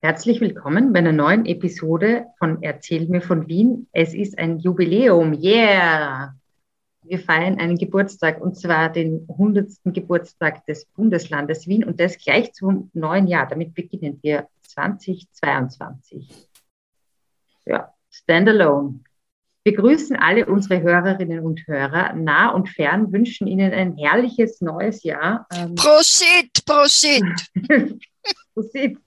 Herzlich 0.00 0.40
willkommen 0.40 0.92
bei 0.92 1.00
einer 1.00 1.10
neuen 1.10 1.44
Episode 1.44 2.26
von 2.38 2.62
Erzähl 2.62 3.08
mir 3.08 3.20
von 3.20 3.48
Wien. 3.48 3.88
Es 3.90 4.14
ist 4.14 4.38
ein 4.38 4.60
Jubiläum, 4.60 5.32
yeah! 5.32 6.36
Wir 7.02 7.18
feiern 7.18 7.58
einen 7.58 7.76
Geburtstag 7.76 8.40
und 8.40 8.56
zwar 8.56 8.92
den 8.92 9.26
100. 9.28 9.72
Geburtstag 9.86 10.64
des 10.66 10.84
Bundeslandes 10.84 11.66
Wien 11.66 11.82
und 11.82 11.98
das 11.98 12.16
gleich 12.16 12.52
zum 12.52 12.92
neuen 12.94 13.26
Jahr. 13.26 13.48
Damit 13.48 13.74
beginnen 13.74 14.20
wir 14.22 14.46
2022. 14.68 16.48
Ja, 17.66 17.92
Standalone. 18.08 19.00
Wir 19.64 19.74
grüßen 19.74 20.14
alle 20.14 20.46
unsere 20.46 20.80
Hörerinnen 20.80 21.40
und 21.40 21.66
Hörer 21.66 22.12
nah 22.12 22.50
und 22.50 22.68
fern, 22.68 23.12
wünschen 23.12 23.48
Ihnen 23.48 23.72
ein 23.72 23.96
herrliches 23.96 24.60
neues 24.60 25.02
Jahr. 25.02 25.48
Ähm, 25.52 25.74
Prosit, 25.74 26.64
Prosit. 26.64 27.24
Prosit. 28.54 28.98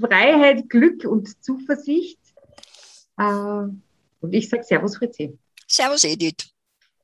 Freiheit, 0.00 0.68
Glück 0.70 1.04
und 1.04 1.42
Zuversicht. 1.44 2.18
Äh, 3.18 3.22
und 3.22 4.32
ich 4.32 4.48
sage 4.48 4.62
Servus, 4.62 4.96
Fritzi. 4.96 5.38
Servus, 5.66 6.04
Edith. 6.04 6.52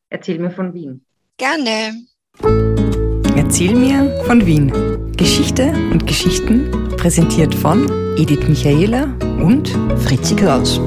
Erzähl 0.09 0.39
mir 0.39 0.51
von 0.51 0.73
Wien. 0.73 1.05
Gerne. 1.37 2.07
Erzähl 3.37 3.75
mir 3.75 4.25
von 4.25 4.45
Wien. 4.47 4.73
Geschichte 5.17 5.71
und 5.93 6.07
Geschichten 6.07 6.71
präsentiert 6.97 7.55
von 7.55 7.87
Edith 8.17 8.49
Michaela 8.49 9.05
und 9.43 9.69
Fritzi 9.99 10.35
Kraus. 10.35 10.79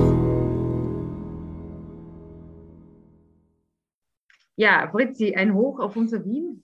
Ja, 4.55 4.89
Fritzi, 4.91 5.35
ein 5.35 5.53
Hoch 5.53 5.79
auf 5.79 5.95
unser 5.95 6.25
Wien. 6.25 6.63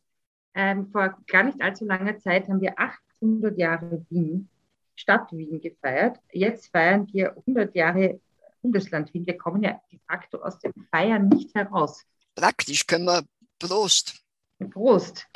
Ähm, 0.56 0.88
vor 0.88 1.18
gar 1.28 1.44
nicht 1.44 1.62
allzu 1.62 1.86
langer 1.86 2.18
Zeit 2.18 2.48
haben 2.48 2.62
wir 2.62 2.80
800 2.80 3.58
Jahre 3.58 4.06
Wien 4.10 4.50
Stadt 4.96 5.32
Wien 5.32 5.60
gefeiert. 5.62 6.20
Jetzt 6.32 6.72
feiern 6.72 7.08
wir 7.12 7.36
100 7.38 7.76
Jahre 7.76 8.20
Bundesland 8.62 9.14
Wien. 9.14 9.26
Wir 9.26 9.38
kommen 9.38 9.62
ja 9.64 9.80
de 9.92 10.00
facto 10.08 10.42
aus 10.42 10.58
dem 10.60 10.74
Feiern 10.92 11.28
nicht 11.30 11.54
heraus. 11.54 12.04
Praktisch 12.36 12.88
können 12.88 13.06
wir 13.06 13.24
Prost. 13.60 14.24
Prost. 14.72 15.28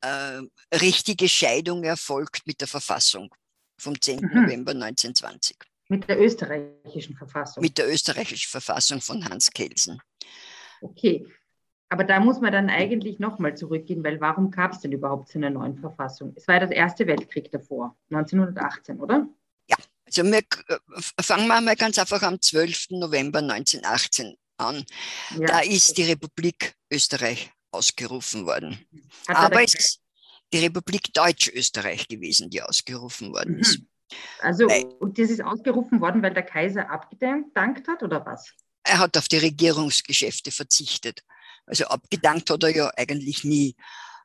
äh, 0.00 0.40
richtige 0.74 1.28
Scheidung 1.28 1.84
erfolgt 1.84 2.46
mit 2.46 2.60
der 2.60 2.68
Verfassung 2.68 3.34
vom 3.78 4.00
10. 4.00 4.20
Mhm. 4.20 4.42
November 4.42 4.72
1920. 4.72 5.56
Mit 5.88 6.08
der 6.08 6.20
österreichischen 6.20 7.16
Verfassung? 7.16 7.62
Mit 7.62 7.76
der 7.78 7.90
österreichischen 7.90 8.48
Verfassung 8.48 9.00
von 9.00 9.24
Hans 9.28 9.50
Kelsen. 9.50 10.00
Okay, 10.80 11.26
aber 11.92 12.04
da 12.04 12.20
muss 12.20 12.40
man 12.40 12.52
dann 12.52 12.70
eigentlich 12.70 13.18
nochmal 13.18 13.54
zurückgehen, 13.54 14.02
weil 14.02 14.18
warum 14.18 14.50
gab 14.50 14.72
es 14.72 14.80
denn 14.80 14.92
überhaupt 14.92 15.28
so 15.28 15.38
eine 15.38 15.50
neuen 15.50 15.76
Verfassung? 15.76 16.32
Es 16.36 16.48
war 16.48 16.54
ja 16.54 16.66
der 16.66 16.74
Erste 16.74 17.06
Weltkrieg 17.06 17.52
davor, 17.52 17.94
1918, 18.10 18.98
oder? 18.98 19.28
Ja, 19.68 19.76
also 20.06 20.24
wir, 20.24 20.38
äh, 20.38 21.22
fangen 21.22 21.48
wir 21.48 21.60
mal 21.60 21.76
ganz 21.76 21.98
einfach 21.98 22.22
am 22.22 22.40
12. 22.40 22.92
November 22.92 23.40
1918 23.40 24.34
an. 24.56 24.86
Ja. 25.38 25.46
Da 25.46 25.60
ist 25.60 25.98
die 25.98 26.04
Republik 26.04 26.74
Österreich 26.90 27.52
ausgerufen 27.72 28.46
worden. 28.46 28.78
Aber 29.26 29.62
es 29.62 29.74
ist 29.74 30.00
die 30.50 30.60
Republik 30.60 31.12
Deutsch-Österreich 31.12 32.08
gewesen, 32.08 32.48
die 32.48 32.62
ausgerufen 32.62 33.34
worden 33.34 33.58
ist. 33.58 33.80
Mhm. 33.80 33.88
Also, 34.40 34.66
weil, 34.66 34.84
und 34.98 35.18
das 35.18 35.28
ist 35.28 35.44
ausgerufen 35.44 36.00
worden, 36.00 36.22
weil 36.22 36.32
der 36.32 36.42
Kaiser 36.42 36.88
abgedankt 36.88 37.86
hat, 37.86 38.02
oder 38.02 38.24
was? 38.24 38.50
Er 38.82 38.98
hat 38.98 39.18
auf 39.18 39.28
die 39.28 39.36
Regierungsgeschäfte 39.36 40.50
verzichtet. 40.50 41.22
Also 41.66 41.84
abgedankt 41.84 42.50
hat 42.50 42.62
er 42.62 42.76
ja 42.76 42.90
eigentlich 42.96 43.44
nie. 43.44 43.76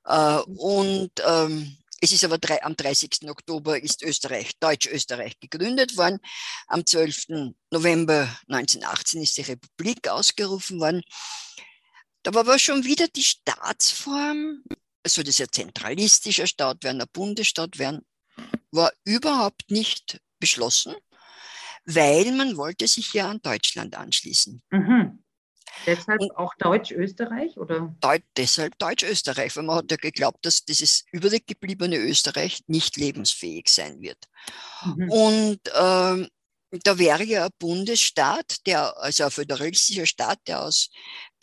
Äh, 0.05 0.39
und 0.39 1.11
ähm, 1.25 1.77
es 1.99 2.11
ist 2.11 2.23
aber 2.23 2.37
drei, 2.37 2.63
am 2.63 2.75
30. 2.75 3.29
Oktober 3.29 3.81
ist 3.81 4.03
Österreich, 4.03 4.59
Deutsch-Österreich 4.59 5.39
gegründet 5.39 5.97
worden. 5.97 6.19
Am 6.67 6.85
12. 6.85 7.53
November 7.71 8.29
1918 8.47 9.21
ist 9.23 9.37
die 9.37 9.41
Republik 9.41 10.07
ausgerufen 10.07 10.79
worden. 10.79 11.01
Da 12.23 12.33
war 12.33 12.41
aber 12.41 12.59
schon 12.59 12.83
wieder 12.83 13.07
die 13.07 13.23
Staatsform, 13.23 14.63
soll 15.07 15.23
das 15.23 15.37
ja 15.37 15.47
zentralistischer 15.47 16.45
Staat 16.45 16.83
werden, 16.83 17.01
ein 17.01 17.07
Bundesstaat 17.11 17.79
werden, 17.79 18.05
war 18.71 18.91
überhaupt 19.05 19.71
nicht 19.71 20.19
beschlossen, 20.39 20.93
weil 21.85 22.31
man 22.33 22.57
wollte 22.57 22.87
sich 22.87 23.13
ja 23.13 23.29
an 23.29 23.41
Deutschland 23.41 23.95
anschließen. 23.95 24.61
Mhm. 24.69 25.23
Deshalb 25.85 26.21
und 26.21 26.35
auch 26.35 26.53
Deutsch-Österreich, 26.59 27.57
oder? 27.57 27.95
Deut 28.01 28.23
deshalb 28.35 28.77
Deutsch-Österreich, 28.79 29.55
weil 29.55 29.63
man 29.63 29.77
hat 29.77 29.91
ja 29.91 29.97
geglaubt, 29.97 30.45
dass 30.45 30.65
dieses 30.65 31.05
übrig 31.11 31.45
gebliebene 31.47 31.97
Österreich 31.97 32.61
nicht 32.67 32.97
lebensfähig 32.97 33.69
sein 33.69 34.01
wird. 34.01 34.17
Mhm. 34.85 35.11
Und 35.11 35.59
ähm, 35.75 36.27
da 36.71 36.97
wäre 36.97 37.23
ja 37.23 37.45
ein 37.45 37.51
Bundesstaat, 37.59 38.65
der, 38.65 38.97
also 38.97 39.25
ein 39.25 39.31
föderalistischer 39.31 40.05
Staat, 40.05 40.39
der 40.47 40.63
aus 40.63 40.89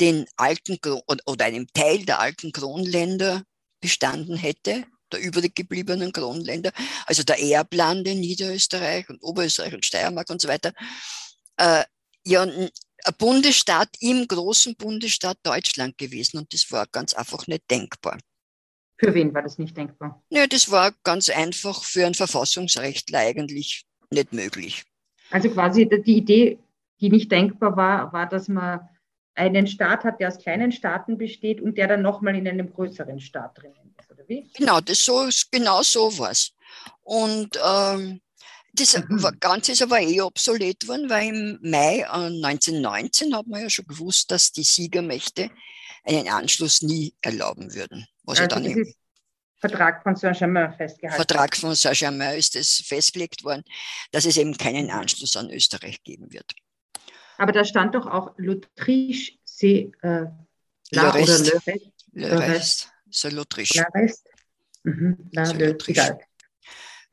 den 0.00 0.26
alten 0.36 0.78
oder 1.06 1.44
einem 1.44 1.66
Teil 1.72 2.04
der 2.04 2.20
alten 2.20 2.52
Kronländer 2.52 3.42
bestanden 3.80 4.36
hätte, 4.36 4.84
der 5.12 5.20
übrig 5.20 5.54
gebliebenen 5.54 6.12
Kronländer, 6.12 6.72
also 7.06 7.22
der 7.22 7.40
Erblande, 7.40 8.14
Niederösterreich 8.14 9.08
und 9.08 9.22
Oberösterreich 9.22 9.74
und 9.74 9.86
Steiermark 9.86 10.28
und 10.30 10.40
so 10.40 10.48
weiter, 10.48 10.72
äh, 11.56 11.84
ja 12.26 12.46
Bundesstaat 13.12 13.88
im 14.00 14.26
großen 14.26 14.76
Bundesstaat 14.76 15.38
Deutschland 15.42 15.98
gewesen 15.98 16.38
und 16.38 16.53
das 16.53 16.70
war 16.72 16.87
ganz 16.91 17.15
einfach 17.15 17.47
nicht 17.47 17.70
denkbar. 17.70 18.19
Für 18.98 19.12
wen 19.15 19.34
war 19.34 19.42
das 19.42 19.59
nicht 19.59 19.76
denkbar? 19.76 20.22
Ja, 20.31 20.47
das 20.47 20.70
war 20.70 20.92
ganz 21.03 21.28
einfach 21.28 21.84
für 21.84 22.06
einen 22.06 22.14
Verfassungsrechtler 22.14 23.19
eigentlich 23.19 23.84
nicht 24.10 24.32
möglich. 24.32 24.84
Also 25.31 25.50
quasi 25.50 25.88
die 25.88 26.16
Idee, 26.16 26.59
die 27.00 27.10
nicht 27.10 27.31
denkbar 27.31 27.76
war, 27.76 28.12
war, 28.12 28.28
dass 28.28 28.48
man 28.48 28.88
einen 29.34 29.66
Staat 29.66 30.04
hat, 30.04 30.20
der 30.20 30.28
aus 30.28 30.38
kleinen 30.38 30.70
Staaten 30.70 31.19
besteht 31.19 31.60
und 31.60 31.76
der 31.76 31.88
dann 31.88 32.03
nochmal 32.03 32.37
in 32.37 32.47
einem 32.47 32.72
größeren 32.72 33.20
Staat 33.20 33.59
drinnen 33.59 33.94
ist, 33.98 34.10
oder 34.10 34.22
wie? 34.28 34.48
Genau, 34.56 34.81
das 34.81 35.04
so, 35.04 35.28
genau 35.50 35.82
so 35.82 36.16
war 36.19 36.31
es. 36.31 36.53
Und 37.03 37.59
ähm, 37.64 38.20
das 38.74 38.96
mhm. 39.08 39.38
Ganze 39.40 39.72
ist 39.72 39.82
aber 39.82 40.00
eh 40.00 40.20
obsolet 40.20 40.86
worden, 40.88 41.08
weil 41.08 41.28
im 41.28 41.58
Mai 41.62 42.06
1919 42.08 43.30
äh, 43.30 43.34
hat 43.34 43.46
man 43.46 43.62
ja 43.62 43.70
schon 43.70 43.86
gewusst, 43.86 44.30
dass 44.30 44.52
die 44.52 44.64
Siegermächte 44.64 45.50
einen 46.04 46.28
Anschluss 46.28 46.82
nie 46.82 47.14
erlauben 47.20 47.75
würden. 47.75 48.06
Was 48.25 48.40
also 48.40 48.49
dann 48.49 48.64
im 48.64 48.94
Vertrag 49.56 50.02
von 50.02 50.16
Saint-Germain 50.16 50.75
festgehalten 50.75 51.16
Vertrag 51.16 51.56
von 51.56 51.75
Saint-Germain 51.75 52.37
ist 52.37 52.56
es 52.56 52.82
festgelegt 52.87 53.44
worden, 53.44 53.64
dass 54.12 54.26
es 54.26 54.37
eben 54.37 54.56
keinen 54.56 54.90
Anschluss 54.90 55.37
an 55.37 55.50
Österreich 55.50 56.02
geben 56.02 56.32
wird. 56.32 56.54
Aber 57.38 57.52
da 57.52 57.64
stand 57.64 57.94
doch 57.94 58.06
auch 58.06 58.37
L'Autriche, 58.38 59.38
c'est 59.44 59.93
äh, 60.02 60.26
la 60.90 61.02
le 61.02 61.14
reste. 61.14 61.52
Le 62.12 62.38
reste. 62.38 62.88
Le 63.12 63.44
reste. 63.56 63.78
La 63.78 63.88
reste. 63.94 64.31
Mhm. 64.84 65.31
La, 65.32 65.50
le, 65.52 65.76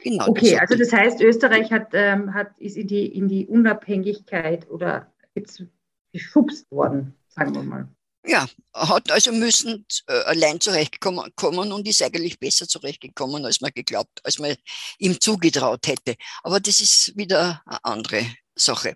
Genau, 0.02 0.28
okay, 0.28 0.58
also 0.58 0.76
das 0.76 0.92
heißt, 0.92 1.22
Österreich 1.22 1.72
hat, 1.72 1.90
ähm, 1.94 2.34
hat, 2.34 2.58
ist 2.58 2.76
in 2.76 2.88
die, 2.88 3.06
in 3.06 3.28
die 3.28 3.46
Unabhängigkeit 3.46 4.70
oder 4.70 5.12
jetzt 5.36 5.64
geschubst 6.12 6.70
worden, 6.72 7.14
sagen 7.30 7.54
wir 7.54 7.64
mal. 7.64 7.88
Ja, 8.26 8.48
hat 8.74 9.12
also 9.12 9.32
müssen 9.32 9.86
äh, 10.08 10.14
allein 10.26 10.60
zurechtkommen 10.60 11.72
und 11.72 11.88
ist 11.88 12.04
eigentlich 12.04 12.40
besser 12.40 12.68
zurechtgekommen, 12.68 13.46
als 13.46 13.62
man 13.62 13.72
geglaubt, 13.74 14.20
als 14.24 14.38
man 14.38 14.56
ihm 15.00 15.20
zugetraut 15.20 15.88
hätte. 15.88 16.16
Aber 16.44 16.60
das 16.60 16.82
ist 16.82 17.14
wieder 17.16 17.62
eine 17.66 17.84
andere 17.84 18.26
Sache. 18.56 18.96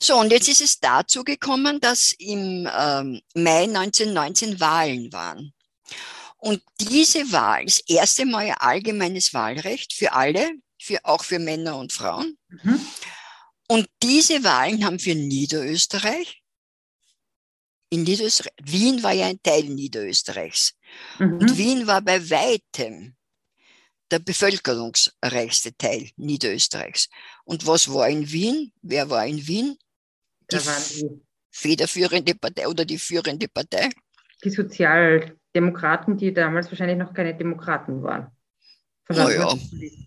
So, 0.00 0.18
und 0.18 0.30
jetzt 0.30 0.48
ist 0.48 0.60
es 0.60 0.78
dazu 0.80 1.24
gekommen, 1.24 1.80
dass 1.80 2.12
im 2.18 2.68
ähm, 2.76 3.20
Mai 3.34 3.64
1919 3.64 4.60
Wahlen 4.60 5.12
waren. 5.12 5.52
Und 6.44 6.62
diese 6.78 7.32
Wahl, 7.32 7.64
das 7.64 7.80
erste 7.88 8.26
Mal 8.26 8.48
ein 8.50 8.58
allgemeines 8.58 9.32
Wahlrecht 9.32 9.94
für 9.94 10.12
alle, 10.12 10.52
für, 10.78 11.02
auch 11.04 11.24
für 11.24 11.38
Männer 11.38 11.78
und 11.78 11.90
Frauen. 11.90 12.36
Mhm. 12.48 12.80
Und 13.66 13.88
diese 14.02 14.44
Wahlen 14.44 14.84
haben 14.84 14.98
für 14.98 15.14
Niederösterreich, 15.14 16.42
in 17.88 18.02
Niederösterreich, 18.02 18.52
Wien 18.62 19.02
war 19.02 19.12
ja 19.12 19.28
ein 19.28 19.42
Teil 19.42 19.64
Niederösterreichs. 19.64 20.74
Mhm. 21.18 21.38
Und 21.38 21.56
Wien 21.56 21.86
war 21.86 22.02
bei 22.02 22.28
weitem 22.28 23.16
der 24.10 24.18
bevölkerungsreichste 24.18 25.74
Teil 25.78 26.10
Niederösterreichs. 26.16 27.08
Und 27.44 27.66
was 27.66 27.90
war 27.90 28.06
in 28.10 28.30
Wien? 28.30 28.70
Wer 28.82 29.08
war 29.08 29.26
in 29.26 29.46
Wien? 29.46 29.78
Die, 30.52 30.58
die 30.58 31.10
federführende 31.50 32.34
Partei 32.34 32.68
oder 32.68 32.84
die 32.84 32.98
führende 32.98 33.48
Partei? 33.48 33.88
Die 34.44 34.50
Sozialdemokraten, 35.54 36.16
die 36.16 36.34
damals 36.34 36.70
wahrscheinlich 36.70 36.98
noch 36.98 37.14
keine 37.14 37.34
Demokraten 37.34 38.02
waren. 38.02 38.30
Naja. 39.08 39.50
Haben 39.50 39.60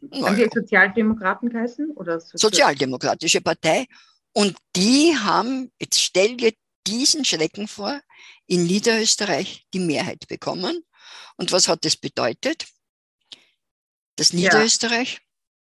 naja. 0.09 0.33
die 0.33 0.49
Sozialdemokraten 0.53 1.49
geheißen? 1.49 1.91
Oder 1.91 2.19
Sozial 2.19 2.39
Sozialdemokratische 2.39 3.41
Partei. 3.41 3.85
Und 4.33 4.55
die 4.75 5.15
haben, 5.17 5.71
jetzt 5.79 6.01
stell 6.01 6.35
dir 6.35 6.53
diesen 6.85 7.23
Schrecken 7.23 7.67
vor, 7.67 8.01
in 8.45 8.65
Niederösterreich 8.65 9.65
die 9.73 9.79
Mehrheit 9.79 10.27
bekommen. 10.27 10.83
Und 11.37 11.51
was 11.51 11.67
hat 11.67 11.85
das 11.85 11.95
bedeutet? 11.95 12.65
Dass 14.15 14.33
Niederösterreich 14.33 15.21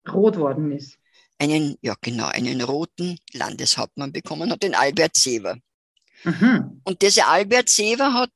ja, 0.06 0.12
rot 0.12 0.38
worden 0.38 0.72
ist. 0.72 0.98
Einen, 1.38 1.76
ja 1.82 1.94
genau, 2.00 2.26
einen 2.26 2.62
roten 2.62 3.18
Landeshauptmann 3.32 4.12
bekommen 4.12 4.50
hat, 4.50 4.62
den 4.62 4.74
Albert 4.74 5.16
Seever. 5.16 5.58
Mhm. 6.24 6.80
Und 6.84 7.02
dieser 7.02 7.28
Albert 7.28 7.68
Seever 7.68 8.12
hat 8.12 8.30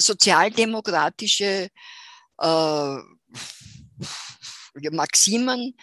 sozialdemokratische 0.00 1.68
äh, 2.38 2.96
Maximen 4.90 5.74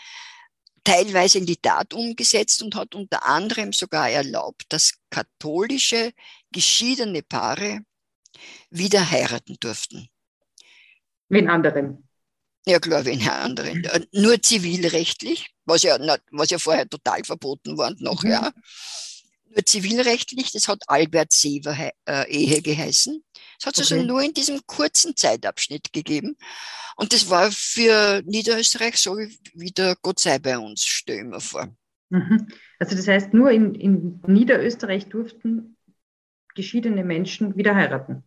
teilweise 0.84 1.38
in 1.40 1.46
die 1.46 1.58
Tat 1.58 1.94
umgesetzt 1.94 2.64
und 2.64 2.76
hat 2.76 2.96
unter 2.96 3.26
anderem 3.26 3.74
sogar 3.74 4.10
erlaubt, 4.10 4.64
dass 4.70 4.94
katholische 5.10 6.14
geschiedene 6.52 7.22
Paare 7.22 7.82
wieder 8.70 9.10
heiraten 9.12 9.58
durften. 9.60 10.08
Wen 11.30 11.50
anderen? 11.50 12.08
Ja 12.66 12.80
klar, 12.80 13.04
wen 13.06 13.28
anderen. 13.28 13.86
Nur 14.12 14.42
zivilrechtlich, 14.42 15.48
was 15.66 15.84
ja, 15.84 15.98
was 16.32 16.50
ja 16.50 16.58
vorher 16.58 16.88
total 16.88 17.24
verboten 17.24 17.78
war 17.78 17.90
und 17.90 18.02
noch, 18.02 18.24
mhm. 18.24 18.50
Nur 19.50 19.66
zivilrechtlich, 19.66 20.52
das 20.52 20.68
hat 20.68 20.84
Albert 20.88 21.32
Sever 21.32 21.92
äh, 22.06 22.30
Ehe 22.30 22.62
geheißen. 22.62 23.24
Es 23.60 23.66
hat 23.66 23.78
es 23.78 23.92
okay. 23.92 24.02
also 24.02 24.08
nur 24.08 24.22
in 24.22 24.34
diesem 24.34 24.62
kurzen 24.66 25.16
Zeitabschnitt 25.16 25.92
gegeben. 25.94 26.38
Und 26.96 27.14
das 27.14 27.30
war 27.30 27.52
für 27.52 28.22
Niederösterreich 28.26 28.98
so 28.98 29.18
wie 29.18 29.72
der 29.72 29.96
Gott 30.02 30.20
sei 30.20 30.40
bei 30.40 30.58
uns, 30.58 30.84
stelle 30.84 31.20
ich 31.20 31.26
mir 31.26 31.40
vor. 31.40 31.68
Mhm. 32.10 32.48
Also 32.80 32.96
das 32.96 33.08
heißt, 33.08 33.34
nur 33.34 33.52
in, 33.52 33.76
in 33.76 34.22
Niederösterreich 34.28 35.08
durften 35.08 35.78
geschiedene 36.56 37.04
Menschen 37.04 37.56
wieder 37.56 37.76
heiraten. 37.76 38.24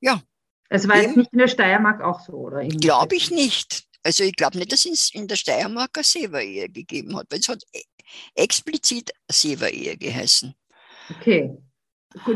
Ja. 0.00 0.22
Es 0.68 0.86
war 0.86 1.00
jetzt 1.00 1.16
nicht 1.16 1.32
in 1.32 1.38
der 1.38 1.48
Steiermark 1.48 2.02
auch 2.02 2.20
so, 2.20 2.32
oder? 2.34 2.66
Glaube 2.66 3.16
ich 3.16 3.30
nicht. 3.30 3.84
Also 4.02 4.24
ich 4.24 4.36
glaube 4.36 4.58
nicht, 4.58 4.72
dass 4.72 4.84
es 4.84 5.12
in 5.14 5.28
der 5.28 5.36
Steiermark 5.36 5.90
eine 5.94 6.04
Sever-Ehe 6.04 6.68
gegeben 6.68 7.16
hat, 7.16 7.26
weil 7.30 7.40
es 7.40 7.48
hat 7.48 7.62
explizit 8.34 9.10
Sever-Ehe 9.30 9.96
geheißen. 9.96 10.54
Okay. 11.10 11.56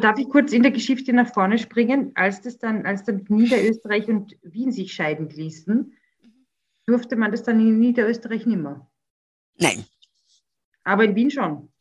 Darf 0.01 0.19
ich 0.19 0.29
kurz 0.29 0.53
in 0.53 0.63
der 0.63 0.73
Geschichte 0.73 1.13
nach 1.13 1.33
vorne 1.33 1.59
springen? 1.59 2.13
Als 2.15 2.43
das 2.43 2.59
dann, 2.59 2.85
als 2.85 3.05
dann 3.05 3.25
Niederösterreich 3.29 4.09
und 4.09 4.37
Wien 4.43 4.71
sich 4.71 4.93
scheiden 4.93 5.31
ließen, 5.31 5.97
durfte 6.87 7.17
man 7.17 7.31
das 7.31 7.43
dann 7.43 7.59
in 7.61 7.79
Niederösterreich 7.79 8.45
nimmer? 8.47 8.91
Nein. 9.57 9.85
Aber 10.85 11.05
in 11.05 11.15
Wien 11.15 11.31
schon? 11.31 11.73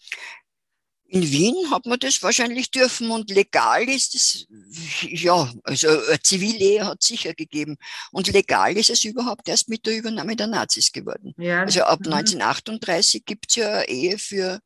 In 1.14 1.30
Wien 1.30 1.70
hat 1.72 1.86
man 1.86 2.00
das 2.00 2.24
wahrscheinlich 2.24 2.72
dürfen 2.72 3.12
und 3.12 3.30
legal 3.32 3.84
ist 3.90 4.16
es, 4.16 4.48
ja, 5.02 5.52
also 5.64 5.90
eine 5.90 6.22
Zivilehe 6.22 6.86
hat 6.86 7.00
es 7.02 7.08
sicher 7.08 7.34
gegeben. 7.34 7.76
Und 8.14 8.32
legal 8.32 8.78
ist 8.78 8.90
es 8.90 9.04
überhaupt 9.04 9.50
erst 9.50 9.68
mit 9.68 9.86
der 9.86 9.98
Übernahme 9.98 10.38
der 10.38 10.48
Nazis 10.48 10.90
geworden. 10.94 11.34
Ja, 11.38 11.64
also 11.64 11.82
ab 11.82 12.00
1938 12.06 13.26
gibt 13.26 13.48
es 13.50 13.56
ja 13.58 13.82
Ehe 13.82 14.18
für 14.18 14.62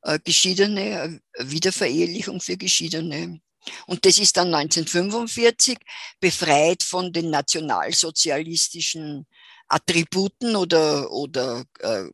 äh, 0.00 0.18
Geschiedene, 0.24 1.20
äh, 1.34 1.50
Wiederverehelichung 1.50 2.40
für 2.40 2.56
Geschiedene. 2.56 3.40
Und 3.86 4.06
das 4.06 4.18
ist 4.18 4.38
dann 4.38 4.54
1945 4.54 5.76
befreit 6.18 6.82
von 6.82 7.12
den 7.12 7.28
nationalsozialistischen 7.28 9.26
Attributen 9.68 10.56
oder, 10.56 11.12
oder 11.12 11.66
äh, 11.80 12.04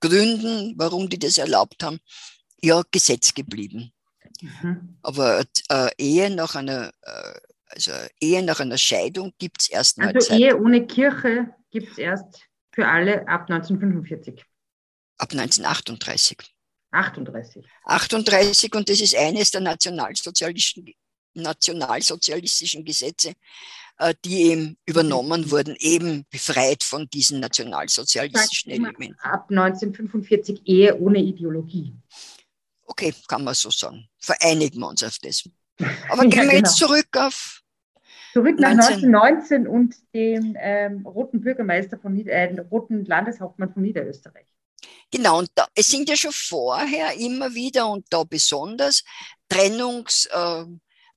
Gründen, 0.00 0.74
warum 0.76 1.08
die 1.08 1.18
das 1.18 1.38
erlaubt 1.38 1.82
haben, 1.82 2.00
ja 2.64 2.82
Gesetz 2.90 3.34
geblieben. 3.34 3.92
Mhm. 4.40 4.96
Aber 5.02 5.44
äh, 5.68 5.90
Ehe 5.98 6.30
nach 6.30 6.54
einer, 6.54 6.92
äh, 7.02 7.34
also 7.66 7.92
Ehe 8.20 8.42
nach 8.42 8.60
einer 8.60 8.78
Scheidung 8.78 9.32
gibt 9.38 9.62
es 9.62 9.68
erst. 9.68 10.00
Also 10.00 10.34
Ehe 10.34 10.58
ohne 10.58 10.86
Kirche 10.86 11.54
gibt 11.70 11.92
es 11.92 11.98
erst 11.98 12.42
für 12.72 12.86
alle 12.86 13.26
ab 13.28 13.48
1945. 13.50 14.44
Ab 15.18 15.32
1938. 15.32 16.38
38. 16.90 17.64
38 17.84 18.74
und 18.74 18.88
das 18.88 19.00
ist 19.00 19.16
eines 19.16 19.50
der 19.50 19.60
nationalsozialistischen, 19.60 20.92
nationalsozialistischen 21.34 22.84
Gesetze, 22.84 23.34
äh, 23.98 24.14
die 24.24 24.42
eben 24.42 24.76
übernommen 24.86 25.42
mhm. 25.42 25.50
wurden, 25.50 25.76
eben 25.78 26.24
befreit 26.30 26.82
von 26.82 27.08
diesen 27.10 27.40
nationalsozialistischen 27.40 28.72
Elementen. 28.72 29.16
Ab 29.20 29.46
1945 29.50 30.62
Ehe 30.66 30.98
ohne 30.98 31.18
Ideologie. 31.18 31.94
Okay, 32.86 33.14
kann 33.28 33.44
man 33.44 33.54
so 33.54 33.70
sagen. 33.70 34.08
Vereinigen 34.18 34.80
wir 34.80 34.88
uns 34.88 35.02
auf 35.02 35.18
das. 35.22 35.48
Aber 36.08 36.22
gehen 36.22 36.30
ja, 36.30 36.36
wir 36.36 36.42
genau. 36.42 36.52
jetzt 36.54 36.76
zurück 36.76 37.08
auf. 37.16 37.60
Zurück 38.32 38.58
nach 38.58 38.70
1919 38.70 39.68
und 39.68 39.94
dem 40.12 40.56
ähm, 40.58 41.06
roten 41.06 41.40
Bürgermeister 41.40 41.98
von 41.98 42.14
Nieder 42.14 42.32
äh, 42.32 42.60
roten 42.68 43.04
Landeshauptmann 43.04 43.72
von 43.72 43.82
Niederösterreich. 43.82 44.46
Genau, 45.10 45.38
und 45.38 45.50
da, 45.54 45.68
es 45.74 45.88
sind 45.88 46.08
ja 46.08 46.16
schon 46.16 46.32
vorher 46.32 47.14
immer 47.14 47.54
wieder 47.54 47.88
und 47.88 48.06
da 48.10 48.24
besonders 48.24 49.04
Trennungs, 49.48 50.26
äh, 50.32 50.64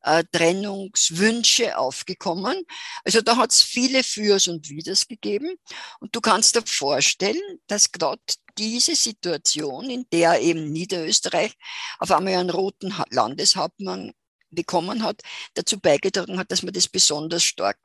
äh, 0.03 0.23
Trennungswünsche 0.31 1.77
aufgekommen. 1.77 2.63
Also 3.03 3.21
da 3.21 3.37
hat 3.37 3.51
es 3.51 3.63
viele 3.63 4.03
Fürs 4.03 4.47
und 4.47 4.69
Widers 4.69 5.07
gegeben. 5.07 5.57
Und 5.99 6.15
du 6.15 6.21
kannst 6.21 6.55
dir 6.55 6.61
vorstellen, 6.65 7.59
dass 7.65 7.91
gerade 7.91 8.21
diese 8.57 8.95
Situation, 8.95 9.89
in 9.89 10.05
der 10.11 10.41
eben 10.41 10.71
Niederösterreich 10.71 11.53
auf 11.99 12.11
einmal 12.11 12.35
einen 12.35 12.49
roten 12.49 12.93
Landeshauptmann 13.09 14.13
bekommen 14.49 15.03
hat, 15.03 15.21
dazu 15.53 15.79
beigetragen 15.79 16.37
hat, 16.37 16.51
dass 16.51 16.63
man 16.63 16.73
das 16.73 16.87
besonders 16.87 17.43
stark 17.43 17.77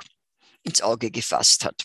ins 0.63 0.81
Auge 0.81 1.11
gefasst 1.11 1.65
hat. 1.65 1.85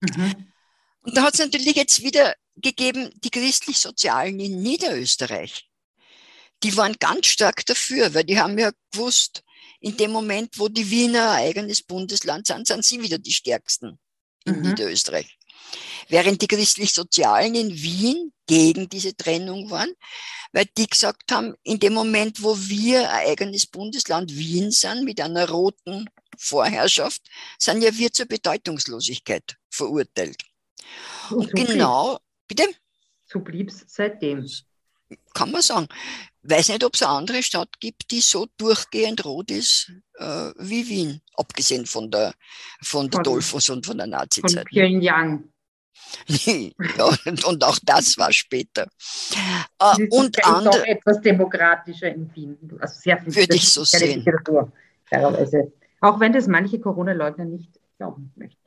Mhm. 0.00 0.52
Und 1.00 1.16
da 1.16 1.22
hat 1.22 1.34
es 1.34 1.40
natürlich 1.40 1.76
jetzt 1.76 2.02
wieder 2.02 2.34
gegeben, 2.56 3.10
die 3.22 3.30
christlich-sozialen 3.30 4.40
in 4.40 4.62
Niederösterreich. 4.62 5.68
Die 6.62 6.76
waren 6.76 6.96
ganz 6.98 7.26
stark 7.26 7.66
dafür, 7.66 8.14
weil 8.14 8.24
die 8.24 8.38
haben 8.38 8.58
ja 8.58 8.72
gewusst, 8.90 9.42
in 9.80 9.96
dem 9.96 10.10
Moment, 10.10 10.58
wo 10.58 10.68
die 10.68 10.90
Wiener 10.90 11.32
ein 11.32 11.48
eigenes 11.48 11.82
Bundesland 11.82 12.46
sind, 12.46 12.66
sind 12.66 12.84
sie 12.84 13.00
wieder 13.02 13.18
die 13.18 13.32
stärksten 13.32 13.98
in 14.44 14.56
mhm. 14.56 14.70
Niederösterreich. 14.70 15.35
Während 16.08 16.40
die 16.40 16.46
christlich-sozialen 16.46 17.54
in 17.54 17.74
Wien 17.74 18.32
gegen 18.46 18.88
diese 18.88 19.16
Trennung 19.16 19.70
waren, 19.70 19.92
weil 20.52 20.66
die 20.76 20.86
gesagt 20.86 21.32
haben, 21.32 21.54
in 21.64 21.78
dem 21.78 21.94
Moment, 21.94 22.42
wo 22.42 22.56
wir 22.56 23.10
ein 23.10 23.28
eigenes 23.28 23.66
Bundesland 23.66 24.34
Wien 24.34 24.70
sind, 24.70 25.04
mit 25.04 25.20
einer 25.20 25.48
roten 25.48 26.08
Vorherrschaft, 26.38 27.22
sind 27.58 27.82
ja 27.82 27.96
wir 27.96 28.12
zur 28.12 28.26
Bedeutungslosigkeit 28.26 29.56
verurteilt. 29.68 30.42
Und 31.30 31.50
so 31.50 31.64
genau, 31.64 32.18
bitte? 32.46 32.64
So 33.26 33.40
blieb 33.40 33.70
es 33.70 33.84
seitdem. 33.88 34.48
Kann 35.34 35.50
man 35.50 35.62
sagen. 35.62 35.88
Weiß 36.42 36.68
nicht, 36.68 36.84
ob 36.84 36.94
es 36.94 37.02
eine 37.02 37.12
andere 37.12 37.42
Stadt 37.42 37.80
gibt, 37.80 38.10
die 38.12 38.20
so 38.20 38.46
durchgehend 38.56 39.24
rot 39.24 39.50
ist 39.50 39.92
äh, 40.14 40.52
wie 40.58 40.88
Wien, 40.88 41.20
abgesehen 41.34 41.86
von 41.86 42.10
der, 42.10 42.34
von 42.82 43.10
der 43.10 43.22
Dolphus 43.22 43.68
und 43.68 43.84
von 43.84 43.98
der 43.98 44.06
Nazi-Zeit. 44.06 44.52
Von 44.52 44.64
Pyongyang. 44.64 45.52
Und 47.46 47.64
auch 47.64 47.78
das 47.82 48.16
war 48.18 48.32
später. 48.32 48.88
Äh, 49.80 50.06
und 50.10 50.44
andere, 50.44 50.78
doch 50.78 50.84
etwas 50.84 51.20
demokratischer 51.20 52.08
in 52.14 52.34
Wien. 52.34 52.58
Also 52.80 53.00
sehr 53.00 53.18
viel, 53.18 53.34
würde 53.34 53.54
ich 53.54 53.68
so 53.68 53.84
sehen. 53.84 54.24
Auch 56.00 56.20
wenn 56.20 56.32
das 56.32 56.46
manche 56.46 56.78
Corona-Leugner 56.80 57.44
nicht 57.44 57.70
glauben 57.96 58.32
möchten. 58.36 58.66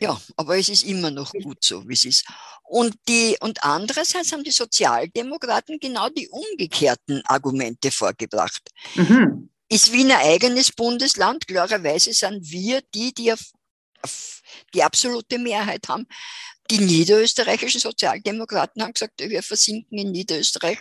Ja, 0.00 0.18
aber 0.36 0.58
es 0.58 0.68
ist 0.68 0.84
immer 0.84 1.10
noch 1.10 1.32
gut 1.32 1.62
so, 1.62 1.86
wie 1.86 1.92
es 1.92 2.04
ist. 2.04 2.26
Und, 2.62 2.94
die, 3.06 3.36
und 3.40 3.62
andererseits 3.62 4.32
haben 4.32 4.42
die 4.42 4.50
Sozialdemokraten 4.50 5.78
genau 5.78 6.08
die 6.08 6.28
umgekehrten 6.28 7.22
Argumente 7.26 7.90
vorgebracht. 7.90 8.70
Mhm. 8.94 9.50
Ist 9.68 9.92
Wien 9.92 10.10
ein 10.10 10.26
eigenes 10.26 10.72
Bundesland? 10.72 11.46
Klarerweise 11.46 12.12
sind 12.12 12.50
wir 12.50 12.80
die, 12.94 13.12
die 13.12 13.32
auf, 13.32 13.52
auf 14.02 14.42
die 14.72 14.82
absolute 14.82 15.38
Mehrheit 15.38 15.88
haben. 15.88 16.06
Die 16.70 16.78
niederösterreichischen 16.78 17.80
Sozialdemokraten 17.80 18.82
haben 18.82 18.92
gesagt, 18.92 19.20
wir 19.20 19.42
versinken 19.42 19.98
in 19.98 20.12
Niederösterreich 20.12 20.78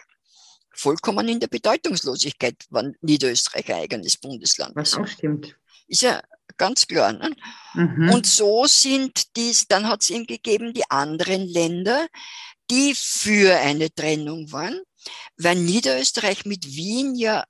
vollkommen 0.74 1.28
in 1.28 1.40
der 1.40 1.48
Bedeutungslosigkeit, 1.48 2.56
wann 2.70 2.96
Niederösterreich 3.02 3.70
ein 3.70 3.82
eigenes 3.82 4.18
Bundesland 4.18 4.76
ist. 4.78 4.94
Was 4.94 5.00
auch 5.00 5.08
stimmt. 5.08 5.56
Ist 5.88 6.02
ja 6.02 6.22
ganz 6.58 6.88
klar. 6.88 7.14
Ne? 7.14 7.36
Mhm. 7.74 8.10
Und 8.12 8.26
so 8.26 8.66
sind 8.66 9.36
dies, 9.36 9.68
dann 9.68 9.88
hat 9.88 10.02
es 10.02 10.10
eben 10.10 10.26
gegeben 10.26 10.74
die 10.74 10.90
anderen 10.90 11.48
Länder, 11.48 12.08
die 12.70 12.96
für 12.96 13.58
eine 13.58 13.94
Trennung 13.94 14.52
waren, 14.52 14.82
weil 15.38 15.56
Niederösterreich 15.56 16.46
mit 16.46 16.66
Wien 16.66 17.16
ja 17.16 17.44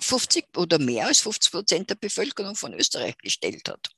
50 0.00 0.56
oder 0.56 0.78
mehr 0.78 1.06
als 1.06 1.20
50 1.20 1.52
Prozent 1.52 1.90
der 1.90 1.94
Bevölkerung 1.94 2.56
von 2.56 2.74
Österreich 2.74 3.16
gestellt 3.18 3.68
hat. 3.68 3.88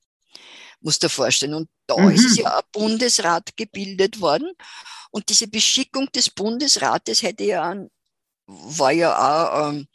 Muss 0.81 0.99
dir 0.99 1.09
vorstellen. 1.09 1.55
Und 1.55 1.69
da 1.87 1.97
mhm. 1.97 2.11
ist 2.11 2.39
ja 2.39 2.59
ein 2.59 2.65
Bundesrat 2.73 3.57
gebildet 3.57 4.21
worden. 4.21 4.53
Und 5.11 5.29
diese 5.29 5.49
Beschickung 5.49 6.11
des 6.13 6.31
Bundesrates 6.31 7.23
hätte 7.23 7.45
ja 7.45 7.71
ein, 7.71 7.91
war 8.47 8.93
ja 8.93 9.15
auch 9.17 9.71
ähm, 9.71 9.87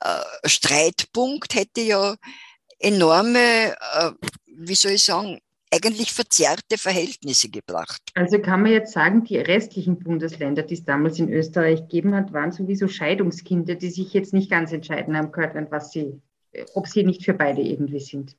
äh, 0.00 0.48
Streitpunkt, 0.48 1.54
hätte 1.54 1.80
ja 1.80 2.16
enorme, 2.78 3.74
äh, 3.94 4.12
wie 4.46 4.74
soll 4.74 4.92
ich 4.92 5.04
sagen, 5.04 5.40
eigentlich 5.72 6.12
verzerrte 6.12 6.76
Verhältnisse 6.76 7.48
gebracht. 7.48 8.02
Also 8.14 8.38
kann 8.38 8.62
man 8.62 8.72
jetzt 8.72 8.92
sagen, 8.92 9.24
die 9.24 9.38
restlichen 9.38 9.98
Bundesländer, 9.98 10.62
die 10.62 10.74
es 10.74 10.84
damals 10.84 11.18
in 11.18 11.32
Österreich 11.32 11.80
gegeben 11.80 12.14
hat, 12.14 12.32
waren 12.32 12.52
sowieso 12.52 12.88
Scheidungskinder, 12.88 13.74
die 13.76 13.90
sich 13.90 14.12
jetzt 14.12 14.34
nicht 14.34 14.50
ganz 14.50 14.72
entscheiden 14.72 15.16
haben 15.16 15.32
können, 15.32 15.68
was 15.70 15.90
sie, 15.90 16.20
ob 16.74 16.86
sie 16.88 17.04
nicht 17.04 17.24
für 17.24 17.32
beide 17.32 17.62
irgendwie 17.62 18.00
sind. 18.00 18.36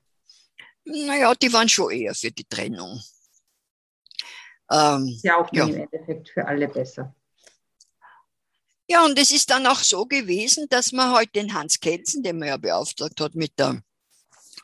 Naja, 0.86 1.34
die 1.36 1.52
waren 1.54 1.70
schon 1.70 1.92
eher 1.92 2.13
für 2.13 2.32
die 2.32 2.46
Trennung. 2.46 3.02
Ähm, 4.72 5.20
ja, 5.24 5.38
auch 5.38 5.52
ja. 5.54 5.66
im 5.66 5.75
Endeffekt 5.75 6.30
für 6.30 6.46
alle 6.46 6.68
besser. 6.68 7.13
Ja, 8.88 9.06
und 9.06 9.18
es 9.18 9.32
ist 9.32 9.50
dann 9.50 9.66
auch 9.66 9.80
so 9.80 10.06
gewesen, 10.06 10.68
dass 10.70 10.92
man 10.92 11.08
heute 11.08 11.18
halt 11.18 11.36
den 11.36 11.54
Hans 11.54 11.80
Kelsen, 11.80 12.22
den 12.22 12.40
man 12.40 12.50
ja 12.50 12.58
beauftragt 12.58 13.20
hat 13.22 13.34
mit 13.34 13.58
der 13.58 13.82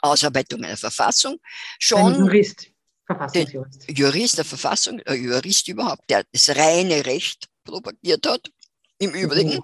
Ausarbeitung 0.01 0.63
einer 0.63 0.77
Verfassung, 0.77 1.39
schon. 1.79 2.13
Ein 2.13 2.19
Jurist, 2.19 2.67
Verfassungsjurist. 3.05 3.85
Jurist 3.89 4.37
der 4.37 4.45
Verfassung, 4.45 4.99
äh, 4.99 5.15
Jurist 5.15 5.67
überhaupt, 5.67 6.09
der 6.09 6.23
das 6.31 6.49
reine 6.49 7.05
Recht 7.05 7.47
propagiert 7.63 8.27
hat, 8.27 8.51
im 8.99 9.11
Übrigen, 9.11 9.55
mhm. 9.55 9.63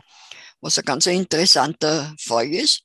was 0.62 0.80
ein 0.80 0.86
ganz 0.86 1.06
interessanter 1.06 2.16
Fall 2.20 2.54
ist, 2.54 2.84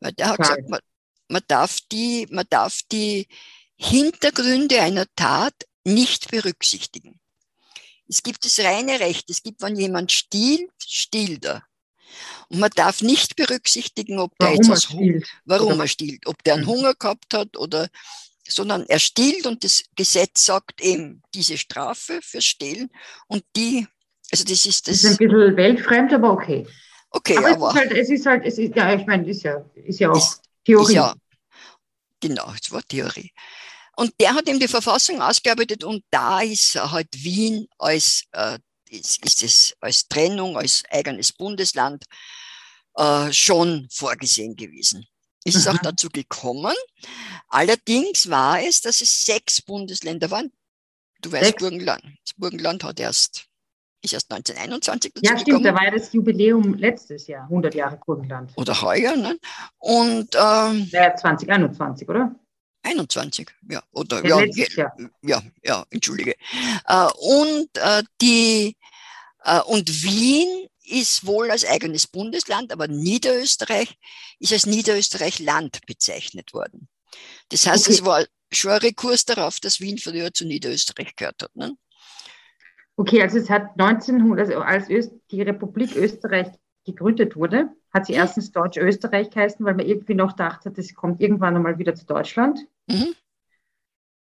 weil 0.00 0.12
der 0.12 0.28
hat 0.28 0.36
Klar. 0.36 0.56
gesagt, 0.56 0.84
man, 1.28 1.42
darf 1.48 1.78
die, 1.92 2.26
man 2.30 2.46
darf 2.48 2.80
die 2.90 3.28
Hintergründe 3.76 4.80
einer 4.80 5.06
Tat 5.16 5.54
nicht 5.84 6.30
berücksichtigen. 6.30 7.20
Es 8.08 8.22
gibt 8.22 8.44
das 8.44 8.58
reine 8.60 9.00
Recht. 9.00 9.28
Es 9.30 9.42
gibt, 9.42 9.62
wenn 9.62 9.76
jemand 9.76 10.12
stiehlt, 10.12 10.70
stiehlt 10.78 11.44
er. 11.44 11.62
Und 12.48 12.60
man 12.60 12.70
darf 12.74 13.02
nicht 13.02 13.36
berücksichtigen, 13.36 14.18
ob 14.18 14.36
der 14.38 14.50
warum 14.50 14.70
jetzt 14.70 14.90
er 14.90 15.22
warum 15.44 15.72
oder? 15.72 15.84
er 15.84 15.88
stiehlt, 15.88 16.26
ob 16.26 16.42
der 16.44 16.54
einen 16.54 16.62
mhm. 16.64 16.68
Hunger 16.68 16.94
gehabt 16.94 17.34
hat 17.34 17.56
oder, 17.56 17.88
sondern 18.48 18.84
er 18.88 19.00
stiehlt 19.00 19.46
und 19.46 19.64
das 19.64 19.84
Gesetz 19.96 20.44
sagt 20.44 20.80
eben 20.80 21.22
diese 21.34 21.58
Strafe 21.58 22.20
fürs 22.22 22.44
Stehlen 22.44 22.90
und 23.26 23.44
die, 23.56 23.86
also 24.30 24.44
das 24.44 24.64
ist 24.66 24.86
das. 24.86 25.02
Das 25.02 25.10
ist 25.12 25.20
ein 25.20 25.28
bisschen 25.28 25.56
weltfremd, 25.56 26.12
aber 26.12 26.30
okay. 26.30 26.66
Okay, 27.10 27.36
aber, 27.38 27.70
aber 27.70 27.96
es 27.96 28.10
ist 28.10 28.26
halt, 28.26 28.44
es 28.44 28.58
ist 28.58 28.66
halt, 28.66 28.70
es 28.70 28.70
ist, 28.70 28.76
ja, 28.76 28.94
ich 28.94 29.06
meine, 29.06 29.28
ist 29.28 29.42
ja, 29.42 29.64
ist 29.74 30.00
ja 30.00 30.10
auch 30.10 30.16
ist, 30.16 30.42
Theorie. 30.66 30.94
Ja, 30.94 31.14
genau, 32.20 32.52
es 32.60 32.70
war 32.70 32.82
Theorie. 32.82 33.32
Und 33.96 34.12
der 34.20 34.34
hat 34.34 34.46
eben 34.48 34.60
die 34.60 34.68
Verfassung 34.68 35.22
ausgearbeitet 35.22 35.82
und 35.82 36.04
da 36.10 36.40
ist 36.42 36.74
halt 36.74 37.08
Wien 37.14 37.66
als 37.78 38.24
äh, 38.32 38.58
ist, 38.90 39.24
ist 39.24 39.42
es 39.42 39.76
als 39.80 40.06
Trennung, 40.08 40.56
als 40.56 40.82
eigenes 40.90 41.32
Bundesland 41.32 42.04
äh, 42.94 43.32
schon 43.32 43.88
vorgesehen 43.90 44.54
gewesen. 44.56 45.06
Es 45.44 45.54
ist 45.54 45.68
auch 45.68 45.78
dazu 45.78 46.08
gekommen. 46.08 46.74
Allerdings 47.48 48.28
war 48.28 48.60
es, 48.60 48.80
dass 48.80 49.00
es 49.00 49.24
sechs 49.24 49.62
Bundesländer 49.62 50.30
waren. 50.30 50.52
Du 51.20 51.30
weißt. 51.30 51.58
Burgenland, 51.58 52.02
das 52.02 52.34
Burgenland 52.36 52.82
hat 52.82 52.98
erst, 52.98 53.46
ist 54.06 54.14
erst 54.14 54.32
1921 54.32 55.12
dazu 55.14 55.24
Ja, 55.24 55.38
stimmt, 55.38 55.46
gekommen. 55.46 55.64
da 55.64 55.74
war 55.74 55.84
ja 55.84 55.90
das 55.90 56.12
Jubiläum 56.12 56.74
letztes 56.74 57.26
Jahr, 57.26 57.44
100 57.44 57.74
Jahre 57.74 57.98
Burgenland. 58.04 58.52
Oder 58.56 58.80
heuer, 58.82 59.16
ne? 59.16 59.38
Und, 59.78 60.34
ähm, 60.34 60.88
ja, 60.90 61.14
2021, 61.14 62.08
oder? 62.08 62.34
21, 62.82 63.48
ja, 63.68 63.82
oder 63.92 64.24
ja, 64.24 64.44
ja, 64.44 64.92
ja, 65.22 65.42
ja, 65.62 65.84
entschuldige. 65.90 66.34
Äh, 66.86 67.08
und 67.18 67.68
äh, 67.74 68.02
die 68.20 68.76
äh, 69.44 69.60
und 69.60 70.02
Wien 70.02 70.68
ist 70.84 71.26
wohl 71.26 71.50
als 71.50 71.64
eigenes 71.64 72.06
Bundesland, 72.06 72.72
aber 72.72 72.86
Niederösterreich 72.86 73.96
ist 74.38 74.52
als 74.52 74.66
Niederösterreich-Land 74.66 75.80
bezeichnet 75.86 76.52
worden. 76.54 76.88
Das 77.48 77.66
heißt, 77.66 77.86
okay. 77.86 77.94
es 77.94 78.04
war 78.04 78.24
schon 78.52 78.72
ein 78.72 78.78
Rekurs 78.78 79.24
darauf, 79.24 79.58
dass 79.60 79.80
Wien 79.80 79.98
früher 79.98 80.32
zu 80.32 80.44
Niederösterreich 80.44 81.16
gehört 81.16 81.42
hat. 81.42 81.56
Ne? 81.56 81.76
Okay, 82.96 83.22
also 83.22 83.38
es 83.38 83.50
hat 83.50 83.78
1900, 83.78 84.48
also 84.48 84.60
als 84.60 84.88
Öst, 84.88 85.12
die 85.30 85.42
Republik 85.42 85.94
Österreich 85.96 86.48
gegründet 86.84 87.36
wurde, 87.36 87.68
hat 87.92 88.06
sie 88.06 88.14
erstens 88.14 88.52
Deutsch-Österreich 88.52 89.30
geheißen, 89.30 89.64
weil 89.66 89.74
man 89.74 89.86
irgendwie 89.86 90.14
noch 90.14 90.32
dachte, 90.32 90.70
das 90.70 90.94
kommt 90.94 91.20
irgendwann 91.20 91.56
einmal 91.56 91.78
wieder 91.78 91.94
zu 91.94 92.06
Deutschland. 92.06 92.60
Mhm. 92.86 93.14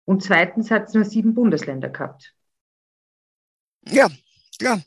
Und 0.05 0.23
zweitens 0.23 0.69
hat 0.69 0.89
es 0.89 0.93
nur 0.93 1.05
sieben 1.05 1.33
Bundesländer 1.33 1.89
gehabt. 1.89 2.35
Ja, 3.87 4.09
klar. 4.59 4.81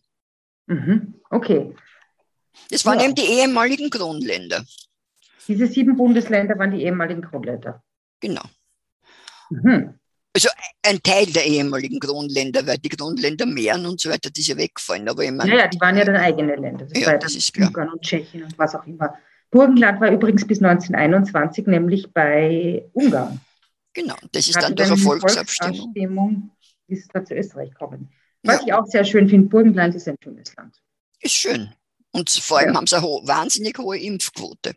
Mhm. 0.66 1.20
Okay. 1.30 1.74
Das 2.70 2.84
waren 2.86 3.00
ja. 3.00 3.06
eben 3.06 3.14
die 3.14 3.22
ehemaligen 3.22 3.90
Kronländer. 3.90 4.64
Diese 5.48 5.66
sieben 5.66 5.96
Bundesländer 5.96 6.58
waren 6.58 6.70
die 6.70 6.82
ehemaligen 6.82 7.22
Kronländer. 7.22 7.82
Genau. 8.20 8.44
Mhm. 9.50 9.98
Also 10.34 10.48
ein 10.82 11.00
Teil 11.00 11.26
der 11.26 11.46
ehemaligen 11.46 12.00
Kronländer, 12.00 12.66
weil 12.66 12.78
die 12.78 12.88
Kronländer 12.88 13.46
Mähren 13.46 13.86
und 13.86 14.00
so 14.00 14.10
weiter, 14.10 14.30
die 14.30 14.42
sind 14.42 14.58
weggefallen. 14.58 15.08
Aber 15.08 15.22
ich 15.22 15.30
meine, 15.30 15.50
ja, 15.50 15.58
ja, 15.58 15.68
die 15.68 15.80
waren 15.80 15.96
ja 15.96 16.04
dann 16.04 16.16
eigene 16.16 16.56
Länder. 16.56 16.86
Das 16.86 17.00
ja, 17.00 17.06
war 17.06 17.18
das 17.18 17.36
ist 17.36 17.54
klar. 17.54 17.68
Ungarn 17.68 17.90
und 17.90 18.02
Tschechien 18.02 18.42
und 18.42 18.58
was 18.58 18.74
auch 18.74 18.84
immer. 18.84 19.14
Burgenland 19.50 20.00
war 20.00 20.10
übrigens 20.10 20.44
bis 20.44 20.60
1921 20.60 21.68
nämlich 21.68 22.12
bei 22.12 22.84
Ungarn. 22.92 23.40
Genau, 23.92 24.16
das 24.32 24.48
ist 24.48 24.60
dann 24.60 24.74
durch 24.74 24.90
eine 24.90 24.98
Volksabstimmung. 24.98 25.76
Volksabstimmung 25.76 26.50
ist 26.88 27.10
da 27.14 27.24
zu 27.24 27.34
Österreich 27.34 27.70
gekommen. 27.70 28.12
Was 28.42 28.56
ja. 28.56 28.62
ich 28.66 28.72
auch 28.72 28.86
sehr 28.86 29.04
schön 29.04 29.28
finde, 29.28 29.48
Burgenland 29.48 29.94
ist 29.94 30.08
ein 30.08 30.16
schönes 30.22 30.54
Land. 30.56 30.74
Ist 31.20 31.34
schön. 31.34 31.72
Und 32.10 32.28
vor 32.28 32.58
allem 32.58 32.70
ja. 32.70 32.74
haben 32.74 32.86
sie 32.88 32.96
eine 32.96 33.06
wahnsinnig 33.06 33.78
hohe 33.78 33.98
Impfquote. 33.98 34.74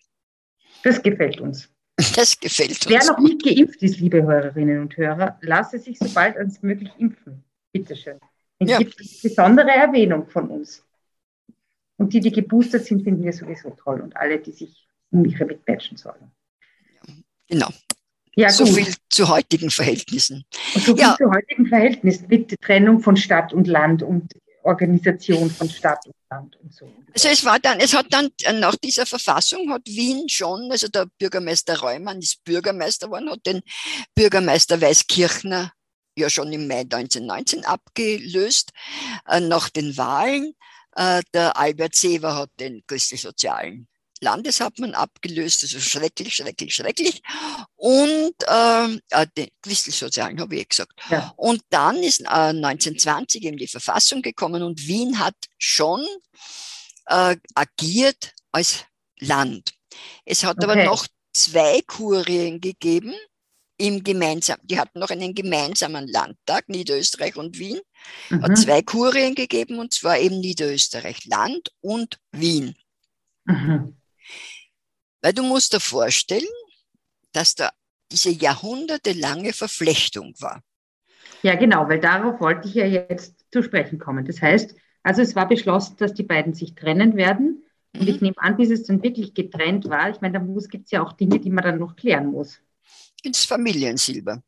Das 0.83 1.01
gefällt 1.01 1.41
uns. 1.41 1.67
Das 2.15 2.39
gefällt 2.39 2.69
uns. 2.69 2.89
Wer 2.89 3.05
noch 3.05 3.19
nicht 3.19 3.43
geimpft 3.43 3.81
ist, 3.81 3.99
liebe 3.99 4.21
Hörerinnen 4.21 4.81
und 4.81 4.95
Hörer, 4.97 5.37
lasse 5.41 5.79
sich 5.79 5.97
so 5.97 6.07
bald 6.09 6.37
als 6.37 6.61
möglich 6.61 6.91
impfen. 6.97 7.43
Bitte 7.71 7.95
schön. 7.95 8.19
Es 8.59 8.69
ja. 8.69 8.77
gibt 8.77 8.97
besondere 9.21 9.71
Erwähnung 9.71 10.27
von 10.27 10.49
uns. 10.49 10.83
Und 11.97 12.13
die, 12.13 12.19
die 12.19 12.31
geboostert 12.31 12.85
sind, 12.85 13.03
finden 13.03 13.23
wir 13.23 13.33
sowieso 13.33 13.71
toll. 13.71 14.01
Und 14.01 14.15
alle, 14.15 14.39
die 14.39 14.51
sich 14.51 14.87
um 15.11 15.25
ihre 15.25 15.45
Mitmenschen 15.45 15.97
sorgen. 15.97 16.31
Genau. 17.47 17.69
Ja, 18.35 18.49
so 18.49 18.65
gut. 18.65 18.75
viel 18.75 18.93
zu 19.09 19.29
heutigen 19.29 19.71
Verhältnissen. 19.71 20.45
Und 20.75 20.83
so 20.83 20.95
viel 20.95 21.01
ja. 21.01 21.15
zu 21.17 21.31
heutigen 21.31 21.65
Verhältnissen 21.65 22.27
mit 22.27 22.61
Trennung 22.61 22.99
von 22.99 23.17
Stadt 23.17 23.53
und 23.53 23.65
Land 23.65 24.03
und 24.03 24.33
Organisation 24.61 25.49
von 25.49 25.69
Stadt 25.69 26.05
und 26.05 26.13
Land 26.29 26.55
und 26.57 26.74
so. 26.74 26.91
Also 27.13 27.29
es 27.29 27.46
war 27.46 27.60
dann, 27.60 27.79
es 27.79 27.93
hat 27.93 28.07
dann 28.10 28.29
nach 28.60 28.75
dieser 28.75 29.05
Verfassung 29.05 29.72
hat 29.72 29.86
Wien 29.86 30.27
schon, 30.29 30.72
also 30.72 30.88
der 30.88 31.07
Bürgermeister 31.19 31.79
Reumann 31.79 32.19
ist 32.19 32.43
Bürgermeister 32.43 33.07
geworden, 33.07 33.29
hat 33.29 33.46
den 33.46 33.62
Bürgermeister 34.15 34.81
Weißkirchner 34.81 35.72
ja 36.17 36.29
schon 36.29 36.51
im 36.51 36.67
Mai 36.67 36.81
1919 36.81 37.65
abgelöst 37.65 38.72
äh, 39.27 39.39
nach 39.39 39.69
den 39.69 39.98
Wahlen. 39.98 40.53
Äh, 40.96 41.22
der 41.34 41.57
Albert 41.57 41.96
Seever 41.96 42.36
hat 42.36 42.50
den 42.60 42.84
christlich-sozialen 42.88 43.88
Landeshauptmann 44.21 44.93
abgelöst, 44.93 45.63
also 45.63 45.79
schrecklich, 45.79 46.36
schrecklich, 46.36 46.74
schrecklich. 46.74 47.21
Und 47.75 48.33
ähm, 48.47 49.00
äh, 49.09 49.27
den 49.38 49.50
Christlichsozialen 49.62 50.39
habe 50.39 50.55
ich 50.55 50.62
eh 50.62 50.65
gesagt. 50.65 50.93
Ja. 51.09 51.33
Und 51.38 51.62
dann 51.69 51.97
ist 51.97 52.21
äh, 52.21 52.25
1920 52.25 53.43
eben 53.43 53.57
die 53.57 53.67
Verfassung 53.67 54.21
gekommen 54.21 54.63
und 54.63 54.88
Wien 54.88 55.19
hat 55.19 55.36
schon 55.57 56.05
äh, 57.07 57.36
agiert 57.55 58.33
als 58.51 58.86
Land. 59.19 59.74
Es 60.25 60.43
hat 60.43 60.57
okay. 60.57 60.71
aber 60.71 60.83
noch 60.83 61.07
zwei 61.33 61.81
Kurien 61.86 62.59
gegeben, 62.62 63.13
im 63.77 64.03
gemeinsam, 64.03 64.57
die 64.63 64.79
hatten 64.79 65.00
noch 65.00 65.12
einen 65.12 65.36
gemeinsamen 65.36 66.07
Landtag, 66.07 66.67
Niederösterreich 66.67 67.36
und 67.36 67.59
Wien, 67.59 67.79
mhm. 68.29 68.41
hat 68.41 68.57
zwei 68.57 68.81
Kurien 68.81 69.36
gegeben, 69.36 69.79
und 69.79 69.93
zwar 69.93 70.17
eben 70.17 70.39
Niederösterreich 70.39 71.25
Land 71.25 71.71
und 71.81 72.19
Wien. 72.31 72.75
Mhm. 73.45 73.95
Weil 75.21 75.33
du 75.33 75.43
musst 75.43 75.74
dir 75.74 75.79
vorstellen, 75.79 76.47
dass 77.31 77.55
da 77.55 77.71
diese 78.12 78.29
jahrhundertelange 78.29 79.53
Verflechtung 79.53 80.33
war. 80.39 80.62
Ja, 81.43 81.55
genau, 81.55 81.88
weil 81.88 82.00
darauf 82.00 82.39
wollte 82.39 82.67
ich 82.67 82.75
ja 82.75 82.86
jetzt 82.86 83.45
zu 83.51 83.62
sprechen 83.62 84.00
kommen. 84.00 84.25
Das 84.25 84.41
heißt, 84.41 84.75
also 85.03 85.21
es 85.21 85.36
war 85.36 85.47
beschlossen, 85.47 85.95
dass 85.97 86.13
die 86.13 86.24
beiden 86.24 86.53
sich 86.53 86.75
trennen 86.75 87.15
werden. 87.15 87.63
Und 87.93 88.01
mhm. 88.01 88.07
ich 88.07 88.21
nehme 88.21 88.38
an, 88.38 88.57
bis 88.57 88.69
es 88.69 88.83
dann 88.83 89.03
wirklich 89.03 89.33
getrennt 89.33 89.89
war, 89.89 90.09
ich 90.09 90.21
meine, 90.21 90.39
da 90.39 90.45
gibt 90.69 90.86
es 90.86 90.91
ja 90.91 91.03
auch 91.03 91.13
Dinge, 91.13 91.39
die 91.39 91.50
man 91.50 91.63
dann 91.63 91.79
noch 91.79 91.95
klären 91.95 92.27
muss. 92.27 92.59
Ins 93.24 93.45
Familiensilber. 93.45 94.41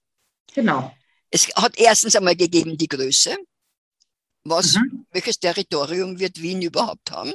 Genau. 0.54 0.94
Es 1.30 1.48
hat 1.56 1.78
erstens 1.78 2.16
einmal 2.16 2.36
gegeben 2.36 2.78
die 2.78 2.88
Größe. 2.88 3.38
Was, 4.44 4.76
mhm. 4.76 5.06
welches 5.12 5.40
Territorium 5.40 6.20
wird 6.20 6.42
Wien 6.42 6.62
überhaupt 6.62 7.12
haben? 7.12 7.34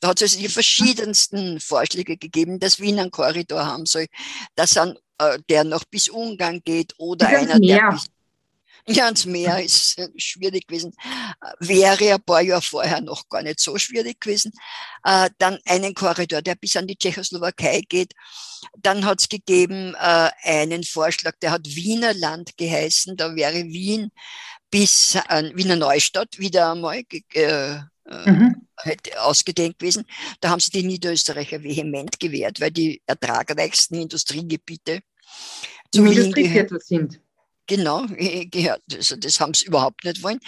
Da 0.00 0.08
hat 0.08 0.22
es 0.22 0.32
also 0.32 0.42
die 0.42 0.48
verschiedensten 0.48 1.60
Vorschläge 1.60 2.16
gegeben, 2.16 2.58
dass 2.60 2.80
Wien 2.80 2.98
einen 2.98 3.10
Korridor 3.10 3.66
haben 3.66 3.86
soll, 3.86 4.06
dass 4.54 4.76
an, 4.76 4.96
äh, 5.18 5.38
der 5.48 5.64
noch 5.64 5.84
bis 5.84 6.08
Ungarn 6.08 6.60
geht 6.64 6.94
oder 6.98 7.28
einer, 7.28 7.58
der 7.58 7.92
bis, 7.92 8.96
ja, 8.96 9.04
ans 9.04 9.26
Meer 9.26 9.58
ist 9.64 9.98
äh, 9.98 10.08
schwierig 10.16 10.66
gewesen. 10.66 10.94
Wäre 11.60 12.14
ein 12.14 12.22
paar 12.22 12.40
Jahre 12.40 12.62
vorher 12.62 13.00
noch 13.00 13.28
gar 13.28 13.42
nicht 13.42 13.60
so 13.60 13.76
schwierig 13.78 14.20
gewesen. 14.20 14.52
Äh, 15.04 15.30
dann 15.38 15.58
einen 15.66 15.94
Korridor, 15.94 16.42
der 16.42 16.54
bis 16.54 16.76
an 16.76 16.86
die 16.86 16.96
Tschechoslowakei 16.96 17.82
geht. 17.88 18.14
Dann 18.76 19.04
hat 19.04 19.20
es 19.20 19.28
gegeben 19.28 19.94
äh, 19.94 20.30
einen 20.42 20.84
Vorschlag, 20.84 21.34
der 21.42 21.52
hat 21.52 21.66
Wiener 21.66 22.14
Land 22.14 22.56
geheißen. 22.56 23.16
Da 23.16 23.34
wäre 23.34 23.64
Wien 23.64 24.10
bis 24.70 25.14
äh, 25.14 25.50
Wiener 25.54 25.76
Neustadt 25.76 26.38
wieder 26.38 26.72
einmal 26.72 27.02
äh, 28.08 28.30
mhm. 28.30 28.66
ausgedehnt 29.18 29.78
gewesen. 29.78 30.04
Da 30.40 30.50
haben 30.50 30.60
sie 30.60 30.70
die 30.70 30.82
Niederösterreicher 30.82 31.62
vehement 31.62 32.18
gewehrt, 32.18 32.60
weil 32.60 32.70
die 32.70 33.02
ertragreichsten 33.06 34.00
Industriegebiete 34.00 35.00
zu 35.92 36.04
Wien 36.04 36.32
gehört. 36.32 36.82
sind. 36.84 37.20
Genau, 37.66 38.06
gehört. 38.50 38.82
Also 38.92 39.16
das 39.16 39.40
haben 39.40 39.54
sie 39.54 39.66
überhaupt 39.66 40.04
nicht 40.04 40.22
wollen. 40.22 40.40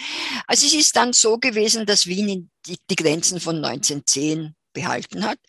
Also 0.47 0.65
es 0.65 0.73
ist 0.73 0.95
dann 0.95 1.13
so 1.13 1.37
gewesen, 1.37 1.85
dass 1.85 2.07
Wien 2.07 2.49
die, 2.65 2.77
die 2.89 2.95
Grenzen 2.95 3.39
von 3.39 3.63
1910 3.63 4.55
behalten 4.73 5.25
hat, 5.25 5.39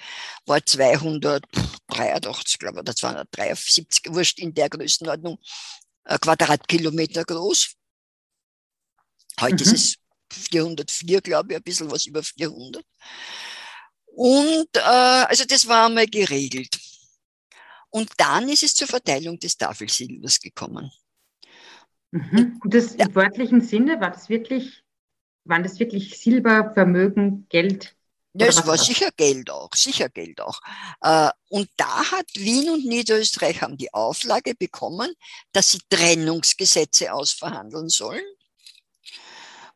war 0.47 0.65
283, 0.65 2.59
glaube 2.59 2.77
ich, 2.77 2.81
oder 2.81 2.95
273, 2.95 4.13
wurscht 4.13 4.39
in 4.39 4.53
der 4.53 4.69
Größenordnung, 4.69 5.39
äh, 6.05 6.19
Quadratkilometer 6.19 7.25
groß. 7.25 7.75
Heute 9.41 9.55
mhm. 9.55 9.61
ist 9.61 9.73
es 9.73 10.02
404, 10.33 11.21
glaube 11.21 11.53
ich, 11.53 11.57
ein 11.57 11.63
bisschen 11.63 11.91
was 11.91 12.07
über 12.07 12.23
400. 12.23 12.85
Und 14.07 14.69
äh, 14.77 14.81
also 14.81 15.45
das 15.45 15.67
war 15.67 15.87
einmal 15.87 16.07
geregelt. 16.07 16.79
Und 17.91 18.11
dann 18.17 18.49
ist 18.49 18.63
es 18.63 18.75
zur 18.75 18.89
Verteilung 18.89 19.39
des 19.39 19.57
Tafelsilbers 19.57 20.41
gekommen. 20.41 20.91
Mhm. 22.11 22.59
Und 22.63 22.75
das 22.75 22.97
ja. 22.97 23.07
im 23.07 23.15
wörtlichen 23.15 23.61
Sinne, 23.61 24.01
war 24.01 24.11
das 24.11 24.29
wirklich, 24.29 24.83
waren 25.45 25.63
das 25.63 25.79
wirklich 25.79 26.19
Silber, 26.19 26.73
Vermögen, 26.75 27.47
Geld? 27.49 27.95
Ja, 28.35 28.47
es 28.47 28.67
war 28.67 28.79
sicher 28.79 29.11
Geld 29.15 29.51
auch, 29.51 29.69
sicher 29.75 30.09
Geld 30.09 30.41
auch. 30.41 30.59
Äh, 31.03 31.31
und 31.51 31.69
da 31.77 32.11
hat 32.13 32.27
Wien 32.35 32.71
und 32.71 32.87
Niederösterreich 32.87 33.61
haben 33.61 33.77
die 33.77 33.93
Auflage 33.93 34.55
bekommen, 34.55 35.13
dass 35.53 35.73
sie 35.73 35.81
Trennungsgesetze 35.91 37.13
ausverhandeln 37.13 37.91
sollen. 37.91 38.25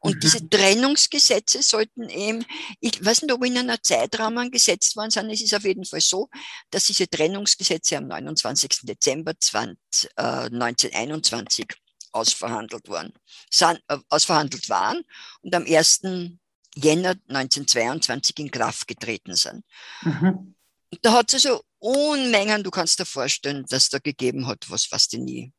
Und 0.06 0.22
diese 0.22 0.48
Trennungsgesetze 0.48 1.62
sollten 1.62 2.08
eben, 2.08 2.44
ich 2.80 3.04
weiß 3.04 3.22
nicht, 3.22 3.32
ob 3.32 3.44
in 3.44 3.58
einer 3.58 3.82
Zeitrahmen 3.82 4.50
gesetzt 4.50 4.96
worden 4.96 5.10
sind, 5.10 5.30
es 5.30 5.42
ist 5.42 5.54
auf 5.54 5.64
jeden 5.64 5.84
Fall 5.84 6.00
so, 6.00 6.28
dass 6.70 6.86
diese 6.86 7.08
Trennungsgesetze 7.08 7.96
am 7.96 8.06
29. 8.06 8.80
Dezember 8.82 9.34
20, 9.38 10.10
äh, 10.16 10.22
1921 10.50 11.66
ausverhandelt, 12.12 12.88
worden, 12.88 13.12
sind, 13.50 13.80
äh, 13.88 13.98
ausverhandelt 14.08 14.68
waren 14.68 15.02
und 15.42 15.54
am 15.54 15.64
1. 15.66 16.38
Jänner 16.74 17.14
1922 17.28 18.38
in 18.38 18.50
Kraft 18.50 18.86
getreten 18.86 19.34
sind. 19.34 19.64
Mhm. 20.02 20.54
Da 21.02 21.12
hat 21.12 21.32
es 21.32 21.46
also 21.46 21.62
Unmengen, 21.78 22.62
du 22.62 22.70
kannst 22.70 22.98
dir 22.98 23.04
vorstellen, 23.04 23.64
dass 23.68 23.88
da 23.88 23.98
gegeben 23.98 24.46
hat, 24.46 24.70
was, 24.70 25.08
die 25.08 25.18
nie. 25.18 25.52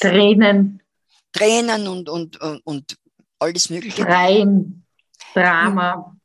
Tränen. 0.00 0.82
Tränen 1.32 1.86
und, 1.86 2.08
und, 2.08 2.40
und, 2.40 2.60
und 2.64 2.96
alles 3.46 3.70
Mögliche. 3.70 4.02
Schreien, 4.02 4.84
Drama. 5.34 6.16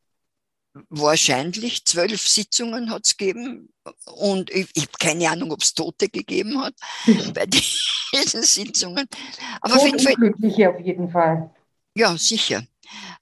Wahrscheinlich 0.89 1.84
zwölf 1.84 2.25
Sitzungen 2.25 2.91
hat 2.91 3.05
es 3.05 3.17
gegeben 3.17 3.73
und 4.05 4.49
ich, 4.49 4.69
ich 4.73 4.84
habe 4.84 4.97
keine 4.99 5.29
Ahnung, 5.29 5.51
ob 5.51 5.62
es 5.62 5.73
Tote 5.73 6.07
gegeben 6.07 6.62
hat 6.62 6.73
bei 7.34 7.45
diesen 7.45 8.43
Sitzungen. 8.43 9.05
Aber 9.60 9.75
auf 9.75 9.86
jeden 9.86 9.99
Fall. 9.99 10.69
auf 10.69 10.79
jeden 10.79 11.10
Fall. 11.10 11.49
Ja, 11.93 12.17
sicher. 12.17 12.63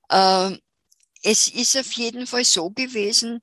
Äh, 0.09 0.51
es 1.23 1.47
ist 1.47 1.75
auf 1.77 1.91
jeden 1.93 2.27
Fall 2.27 2.45
so 2.45 2.69
gewesen, 2.69 3.41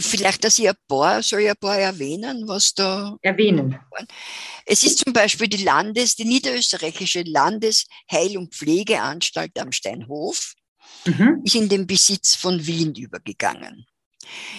vielleicht, 0.00 0.44
dass 0.44 0.58
ich 0.58 0.68
ein 0.68 0.74
paar, 0.88 1.22
soll 1.22 1.40
ich 1.40 1.50
ein 1.50 1.56
paar 1.56 1.78
erwähnen, 1.78 2.46
was 2.48 2.74
da. 2.74 3.16
Erwähnen. 3.22 3.78
Es 4.64 4.82
ist 4.82 4.98
zum 4.98 5.12
Beispiel 5.12 5.48
die 5.48 5.64
Landes, 5.64 6.16
die 6.16 6.24
niederösterreichische 6.24 7.22
Landesheil- 7.22 8.36
und 8.36 8.54
Pflegeanstalt 8.54 9.58
am 9.58 9.72
Steinhof, 9.72 10.54
mhm. 11.06 11.42
ist 11.44 11.54
in 11.54 11.68
den 11.68 11.86
Besitz 11.86 12.34
von 12.34 12.66
Wien 12.66 12.94
übergegangen. 12.94 13.86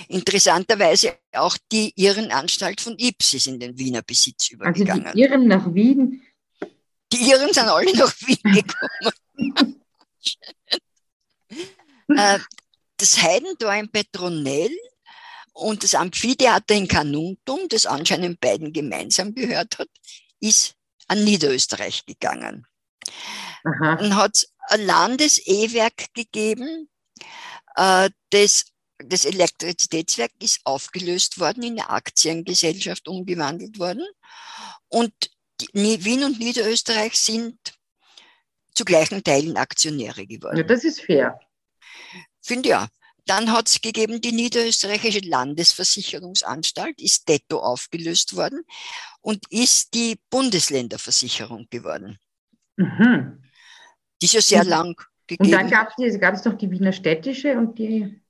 Interessanterweise 0.08 1.18
auch 1.34 1.58
die 1.72 1.92
Irrenanstalt 1.96 2.80
von 2.80 2.96
Ips 2.98 3.34
ist 3.34 3.48
in 3.48 3.60
den 3.60 3.78
Wiener 3.78 4.02
Besitz 4.02 4.50
übergegangen. 4.52 5.08
Also 5.08 5.16
die 5.16 5.22
Irren 5.22 5.48
nach 5.48 5.74
Wien? 5.74 6.22
Die 7.12 7.30
Irren 7.30 7.54
sind 7.54 7.68
alle 7.68 7.94
nach 7.98 8.14
Wien 8.22 8.38
gekommen. 9.44 9.76
Äh, 12.10 12.40
das 12.98 13.22
Heidentor 13.22 13.74
in 13.74 13.90
Petronell 13.90 14.76
und 15.54 15.84
das 15.84 15.96
Amphitheater 15.96 16.76
in 16.76 16.88
Kanuntum, 16.88 17.68
das 17.70 17.86
anscheinend 17.86 18.40
beiden 18.40 18.74
gemeinsam 18.74 19.34
gehört 19.34 19.80
hat, 19.80 19.90
ist 20.40 20.76
an 21.08 21.24
Niederösterreich 21.24 22.06
gegangen. 22.06 22.68
Aha. 23.64 23.96
Dann 23.96 24.16
hat 24.16 24.36
es 24.36 24.54
ein 24.70 24.86
Landes-E-Werk 24.86 26.14
gegeben, 26.14 26.90
äh, 27.76 28.10
das, 28.32 28.66
das 28.98 29.26
Elektrizitätswerk 29.26 30.32
ist 30.42 30.60
aufgelöst 30.64 31.40
worden, 31.40 31.64
in 31.64 31.80
eine 31.80 31.90
Aktiengesellschaft 31.90 33.08
umgewandelt 33.08 33.80
worden. 33.80 34.06
Und 34.90 35.14
die, 35.62 36.04
Wien 36.04 36.24
und 36.24 36.40
Niederösterreich 36.40 37.18
sind 37.18 37.58
zu 38.74 38.86
gleichen 38.86 39.24
Teilen 39.24 39.58
Aktionäre 39.58 40.28
geworden. 40.28 40.58
Ja, 40.58 40.64
das 40.64 40.84
ist 40.84 41.02
fair. 41.02 41.40
Finde 42.48 42.70
ja. 42.70 42.88
Dann 43.26 43.52
hat 43.52 43.68
es 43.68 43.82
gegeben 43.82 44.22
die 44.22 44.32
Niederösterreichische 44.32 45.20
Landesversicherungsanstalt, 45.20 47.02
ist 47.02 47.28
detto 47.28 47.60
aufgelöst 47.60 48.38
worden 48.38 48.62
und 49.20 49.44
ist 49.52 49.94
die 49.94 50.18
Bundesländerversicherung 50.30 51.68
geworden. 51.70 52.18
Mhm. 52.78 53.44
Die 54.22 54.26
ist 54.26 54.34
ja 54.34 54.42
sehr 54.42 54.64
lang 54.64 54.96
gegeben. 55.28 55.46
Und 55.46 55.52
dann 55.52 55.70
gab 55.70 56.36
es 56.36 56.46
noch 56.46 56.58
die 56.58 56.72
Wiener 56.72 56.94
Städtische 56.94 57.58
und 57.58 57.78
die. 57.78 58.22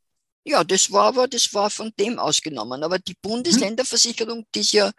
Ja, 0.43 0.63
das 0.63 0.91
war 0.91 1.05
aber, 1.09 1.27
das 1.27 1.53
war 1.53 1.69
von 1.69 1.93
dem 1.99 2.17
ausgenommen. 2.17 2.81
Aber 2.81 2.97
die 2.97 3.15
Bundesländerversicherung, 3.21 4.47
die 4.55 4.61
ist 4.61 4.71
ja, 4.71 4.91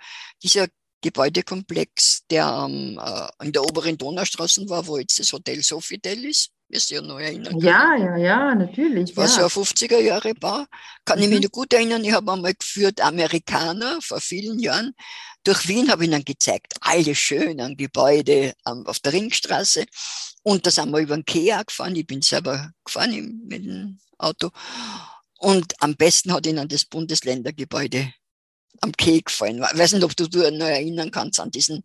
dieser 0.42 0.68
Gebäudekomplex, 1.00 2.24
der 2.30 2.66
ähm, 2.68 3.00
äh, 3.02 3.44
in 3.44 3.52
der 3.52 3.62
oberen 3.62 3.98
Donaustraße 3.98 4.68
war, 4.68 4.86
wo 4.86 4.98
jetzt 4.98 5.18
das 5.18 5.32
Hotel 5.32 5.62
Sofitel 5.62 6.24
ist, 6.24 6.50
du 6.68 6.94
ja 6.94 7.00
noch 7.00 7.18
erinnern. 7.18 7.58
Ja, 7.60 7.96
ja, 7.96 8.16
ja, 8.16 8.54
natürlich. 8.54 9.16
War 9.16 9.24
ja. 9.24 9.30
so 9.48 9.60
ein 9.60 9.64
50er 9.64 9.98
Jahre 9.98 10.34
Bau. 10.34 10.64
Kann 11.04 11.18
mhm. 11.18 11.24
ich 11.24 11.28
mich 11.30 11.38
mhm. 11.38 11.44
noch 11.44 11.52
gut 11.52 11.72
erinnern, 11.72 12.04
ich 12.04 12.12
habe 12.12 12.32
einmal 12.32 12.54
geführt 12.54 13.00
Amerikaner 13.00 13.98
vor 14.02 14.20
vielen 14.20 14.58
Jahren. 14.58 14.94
Durch 15.44 15.66
Wien 15.68 15.90
habe 15.90 16.04
ich 16.04 16.10
ihnen 16.10 16.24
gezeigt, 16.24 16.74
alle 16.80 17.14
schönen 17.14 17.76
Gebäude 17.76 18.54
auf 18.64 18.98
der 19.00 19.12
Ringstraße. 19.12 19.86
Und 20.42 20.66
da 20.66 20.70
sind 20.70 20.90
wir 20.90 20.98
über 20.98 21.16
den 21.16 21.24
Kea 21.24 21.62
gefahren. 21.62 21.96
Ich 21.96 22.06
bin 22.06 22.22
selber 22.22 22.70
gefahren 22.84 23.42
mit 23.46 23.64
dem 23.64 23.98
Auto. 24.18 24.50
Und 25.38 25.74
am 25.80 25.94
besten 25.96 26.32
hat 26.32 26.46
ihnen 26.46 26.68
das 26.68 26.84
Bundesländergebäude 26.84 28.12
am 28.80 28.92
Keh 28.92 29.22
gefallen. 29.22 29.64
Ich 29.72 29.78
weiß 29.78 29.92
nicht, 29.94 30.04
ob 30.04 30.16
du 30.16 30.28
dich 30.28 30.50
noch 30.52 30.66
erinnern 30.66 31.10
kannst 31.10 31.40
an 31.40 31.50
diesen 31.50 31.84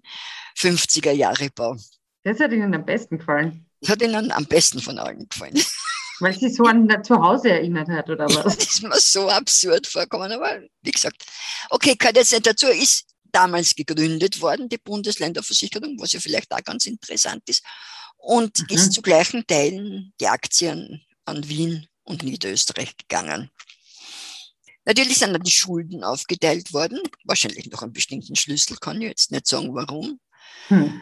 50er 0.58 1.12
Jahre 1.12 1.50
Bau. 1.56 1.78
Das 2.24 2.40
hat 2.40 2.52
Ihnen 2.52 2.74
am 2.74 2.86
besten 2.86 3.18
gefallen. 3.18 3.66
Das 3.84 3.92
hat 3.92 4.02
Ihnen 4.02 4.32
am 4.32 4.46
besten 4.46 4.82
von 4.82 4.98
allen 4.98 5.28
gefallen. 5.28 5.62
Weil 6.20 6.40
sie 6.40 6.50
so 6.50 6.64
an 6.64 6.88
das 6.88 7.06
Zuhause 7.08 7.50
erinnert 7.50 7.90
hat, 7.90 8.10
oder 8.10 8.26
was? 8.26 8.44
das 8.44 8.58
ist 8.58 8.84
mir 8.84 8.98
so 8.98 9.30
absurd 9.30 9.86
vorgekommen, 9.88 10.32
aber 10.32 10.62
wie 10.82 10.92
gesagt. 10.92 11.26
Okay, 11.70 11.96
gehört 11.96 12.16
jetzt 12.16 12.32
nicht 12.32 12.46
dazu, 12.46 12.68
ist 12.68 13.08
damals 13.32 13.76
gegründet 13.76 14.40
worden, 14.40 14.70
die 14.70 14.78
Bundesländerversicherung, 14.78 16.00
was 16.00 16.14
ja 16.14 16.22
vielleicht 16.22 16.54
auch 16.54 16.64
ganz 16.64 16.86
interessant 16.86 17.44
ist, 17.48 17.64
und 18.16 18.58
mhm. 18.60 18.68
ist 18.70 18.94
zu 18.94 19.02
gleichen 19.02 19.46
Teilen 19.46 20.14
die 20.22 20.28
Aktien 20.28 21.04
an 21.26 21.46
Wien 21.50 21.88
und 22.04 22.24
Niederösterreich 22.24 22.96
gegangen. 22.96 23.50
Natürlich 24.86 25.18
sind 25.18 25.34
dann 25.34 25.44
die 25.44 25.52
Schulden 25.52 26.04
aufgeteilt 26.04 26.74
worden, 26.74 27.02
wahrscheinlich 27.26 27.70
noch 27.70 27.82
einen 27.82 27.92
bestimmten 27.92 28.36
Schlüssel, 28.36 28.78
kann 28.78 29.02
ich 29.02 29.10
jetzt 29.10 29.32
nicht 29.32 29.48
sagen, 29.48 29.74
warum. 29.74 30.20
Hm. 30.68 31.02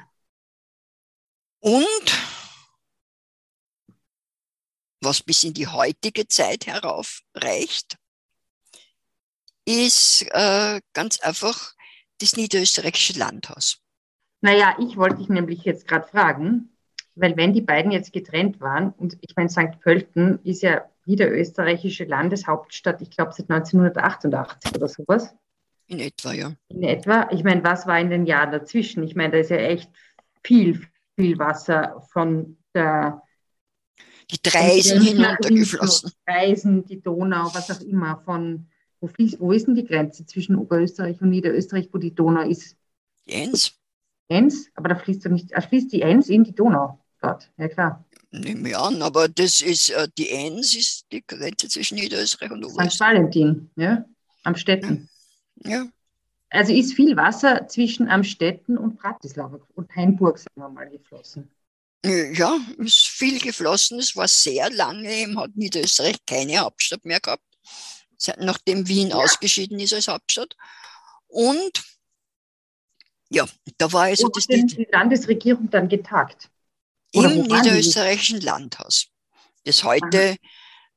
Und 1.59 2.11
was 5.01 5.21
bis 5.21 5.43
in 5.43 5.53
die 5.53 5.67
heutige 5.67 6.27
Zeit 6.27 6.67
herauf 6.67 7.21
reicht, 7.35 7.97
ist 9.65 10.25
äh, 10.31 10.81
ganz 10.93 11.19
einfach 11.19 11.73
das 12.19 12.35
niederösterreichische 12.37 13.17
Landhaus. 13.17 13.79
Naja, 14.41 14.75
ich 14.79 14.97
wollte 14.97 15.17
dich 15.17 15.29
nämlich 15.29 15.63
jetzt 15.63 15.87
gerade 15.87 16.07
fragen, 16.07 16.69
weil 17.15 17.35
wenn 17.37 17.53
die 17.53 17.61
beiden 17.61 17.91
jetzt 17.91 18.13
getrennt 18.13 18.59
waren, 18.61 18.91
und 18.91 19.17
ich 19.21 19.35
meine, 19.35 19.49
St. 19.49 19.79
Pölten 19.81 20.39
ist 20.43 20.63
ja 20.63 20.85
niederösterreichische 21.05 22.05
Landeshauptstadt, 22.05 23.01
ich 23.01 23.11
glaube 23.11 23.33
seit 23.33 23.49
1988 23.49 24.75
oder 24.75 24.87
sowas. 24.87 25.35
In 25.87 25.99
etwa, 25.99 26.31
ja. 26.31 26.53
In 26.69 26.83
etwa. 26.83 27.27
Ich 27.31 27.43
meine, 27.43 27.63
was 27.63 27.85
war 27.85 27.99
in 27.99 28.09
den 28.09 28.25
Jahren 28.25 28.51
dazwischen? 28.51 29.03
Ich 29.03 29.15
meine, 29.15 29.33
da 29.33 29.37
ist 29.39 29.49
ja 29.49 29.57
echt 29.57 29.91
viel, 30.43 30.87
viel 31.17 31.37
Wasser 31.37 32.07
von 32.11 32.57
der 32.73 33.21
die 34.31 34.41
Dreisen 34.41 35.01
hinuntergeflossen. 35.01 36.11
Dreisen, 36.25 36.85
die 36.85 37.01
Donau, 37.01 37.53
was 37.53 37.71
auch 37.71 37.81
immer. 37.81 38.21
Von, 38.25 38.67
wo, 38.99 39.07
fließt, 39.07 39.39
wo 39.39 39.51
ist 39.51 39.67
denn 39.67 39.75
die 39.75 39.85
Grenze 39.85 40.25
zwischen 40.25 40.55
Oberösterreich 40.55 41.21
und 41.21 41.29
Niederösterreich, 41.29 41.89
wo 41.91 41.97
die 41.97 42.15
Donau 42.15 42.47
ist? 42.47 42.75
Die 43.27 43.33
Enns. 43.33 43.73
Enns, 44.27 44.69
aber 44.75 44.89
da 44.89 44.95
fließt 44.95 45.25
doch 45.25 45.29
nicht, 45.29 45.51
da 45.51 45.61
fließt 45.61 45.91
die 45.91 46.01
Enns 46.01 46.29
in 46.29 46.43
die 46.43 46.55
Donau 46.55 46.99
dort, 47.21 47.51
ja 47.57 47.67
klar. 47.67 48.05
Nehme 48.31 48.69
ich 48.69 48.77
an, 48.77 49.01
aber 49.01 49.27
das 49.27 49.59
ist, 49.59 49.89
äh, 49.89 50.07
die 50.17 50.29
Enns 50.29 50.73
ist 50.73 51.05
die 51.11 51.21
Grenze 51.25 51.67
zwischen 51.67 51.95
Niederösterreich 51.95 52.51
und 52.51 52.63
Oberösterreich. 52.63 52.93
St. 52.93 52.99
Valentin, 53.01 53.69
ja, 53.75 54.05
am 54.43 54.55
Städten. 54.55 55.09
Ja. 55.63 55.71
ja. 55.71 55.85
Also 56.49 56.73
ist 56.73 56.93
viel 56.93 57.15
Wasser 57.15 57.67
zwischen 57.67 58.09
Amstetten 58.09 58.77
und 58.77 58.97
Bratislava 58.97 59.59
und 59.75 59.95
Hainburg, 59.95 60.37
sagen 60.37 60.55
wir 60.55 60.69
mal, 60.69 60.89
geflossen. 60.89 61.49
Ja, 62.03 62.59
ist 62.77 63.07
viel 63.07 63.39
geflossen. 63.39 63.99
Es 63.99 64.15
war 64.15 64.27
sehr 64.27 64.69
lange, 64.71 65.13
eben 65.13 65.39
hat 65.39 65.55
Niederösterreich 65.55 66.17
keine 66.25 66.57
Hauptstadt 66.59 67.05
mehr 67.05 67.19
gehabt, 67.19 67.43
nachdem 68.37 68.87
Wien 68.87 69.09
ja. 69.09 69.17
ausgeschieden 69.17 69.79
ist 69.79 69.93
als 69.93 70.07
Hauptstadt. 70.07 70.55
Und 71.27 71.83
ja, 73.29 73.45
da 73.77 73.91
war 73.93 74.03
also 74.03 74.25
Wo 74.25 74.29
das 74.29 74.47
denn 74.47 74.67
die 74.67 74.87
Landesregierung 74.91 75.69
dann 75.69 75.87
getagt? 75.87 76.49
Oder 77.13 77.31
Im 77.31 77.43
niederösterreichischen 77.43 78.41
Landhaus. 78.41 79.07
Das 79.63 79.83
heute 79.83 80.31
Aha. 80.31 80.35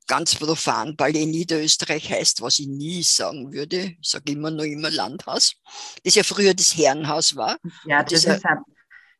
ganz 0.06 0.34
profan 0.34 0.96
Ballet 0.96 1.26
Niederösterreich 1.26 2.10
heißt, 2.10 2.40
was 2.40 2.58
ich 2.58 2.66
nie 2.66 3.02
sagen 3.02 3.52
würde. 3.52 3.96
Ich 4.00 4.08
sage 4.08 4.32
immer 4.32 4.50
nur 4.50 4.64
immer 4.64 4.90
Landhaus. 4.90 5.54
Das 6.02 6.14
ja 6.14 6.22
früher 6.22 6.54
das 6.54 6.76
Herrenhaus 6.76 7.36
war. 7.36 7.58
Ja, 7.84 8.02
das, 8.02 8.22
das 8.22 8.36
ist 8.36 8.46
eine 8.46 8.64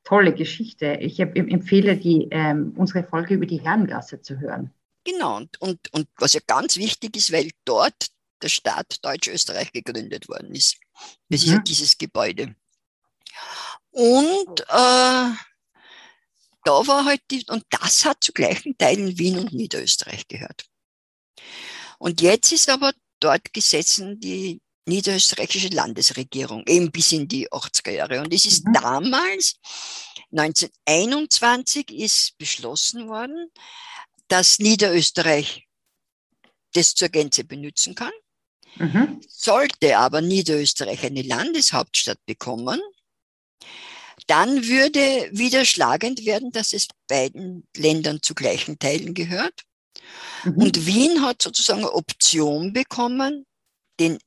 tolle 0.05 0.35
Geschichte. 0.35 0.99
Ich 1.01 1.19
empfehle 1.19 1.97
die, 1.97 2.29
ähm, 2.31 2.75
unsere 2.77 3.05
Folge 3.05 3.35
über 3.35 3.47
die 3.47 3.61
Herrengasse 3.61 4.23
zu 4.23 4.39
hören. 4.39 4.73
Genau, 5.05 5.37
und, 5.37 5.61
und, 5.61 5.93
und 5.93 6.09
was 6.17 6.35
ja 6.35 6.41
ganz 6.47 6.77
wichtig 6.77 7.17
ist, 7.17 7.33
weil 7.33 7.51
dort 7.65 8.11
der 8.43 8.49
Staat 8.49 9.05
Deutsch-Österreich 9.05 9.73
gegründet 9.73 10.29
worden 10.29 10.55
ist. 10.55 10.79
Das 11.29 11.29
mhm. 11.29 11.35
ist 11.35 11.47
ja 11.47 11.57
mhm. 11.57 11.65
dieses 11.65 11.99
Gebäude. 11.99 12.55
Und 13.91 14.61
äh, 14.61 15.31
da 16.65 16.87
war 16.87 17.05
halt 17.05 17.23
die, 17.31 17.45
und 17.49 17.65
das 17.71 18.05
hat 18.05 18.23
zu 18.23 18.33
gleichen 18.33 18.77
Teilen 18.77 19.19
Wien 19.19 19.39
und 19.39 19.53
Niederösterreich 19.53 20.27
gehört. 20.29 20.67
Und 21.99 22.21
jetzt 22.21 22.53
ist 22.53 22.69
aber 22.69 22.93
dort 23.21 23.53
gesessen 23.53 24.21
die 24.21 24.61
niederösterreichische 24.87 25.69
Landesregierung, 25.69 26.65
eben 26.67 26.91
bis 26.91 27.13
in 27.13 27.29
die 27.29 27.49
80er 27.51 27.91
Jahre. 27.91 28.21
Und 28.21 28.33
es 28.33 28.45
ist 28.45 28.67
mhm. 28.67 28.73
damals, 28.75 29.57
1921, 30.33 31.91
ist 31.91 32.37
beschlossen 32.39 33.09
worden, 33.09 33.51
dass 34.29 34.59
Niederösterreich 34.59 35.67
das 36.73 36.95
zur 36.95 37.09
Gänze 37.09 37.45
benutzen 37.45 37.95
kann. 37.95 38.13
Mhm. 38.77 39.21
Sollte 39.29 39.97
aber 39.99 40.21
Niederösterreich 40.21 41.05
eine 41.05 41.23
Landeshauptstadt 41.23 42.19
bekommen, 42.27 42.81
dann 44.27 44.67
würde 44.67 45.29
wieder 45.33 45.65
schlagend 45.65 46.25
werden, 46.25 46.51
dass 46.51 46.73
es 46.73 46.89
beiden 47.09 47.67
Ländern 47.77 48.23
zu 48.23 48.35
gleichen 48.35 48.79
Teilen 48.79 49.15
gehört. 49.15 49.63
Mhm. 50.45 50.57
Und 50.57 50.87
Wien 50.87 51.23
hat 51.23 51.43
sozusagen 51.43 51.81
eine 51.81 51.93
Option 51.93 52.73
bekommen, 52.73 53.47
den 54.01 54.19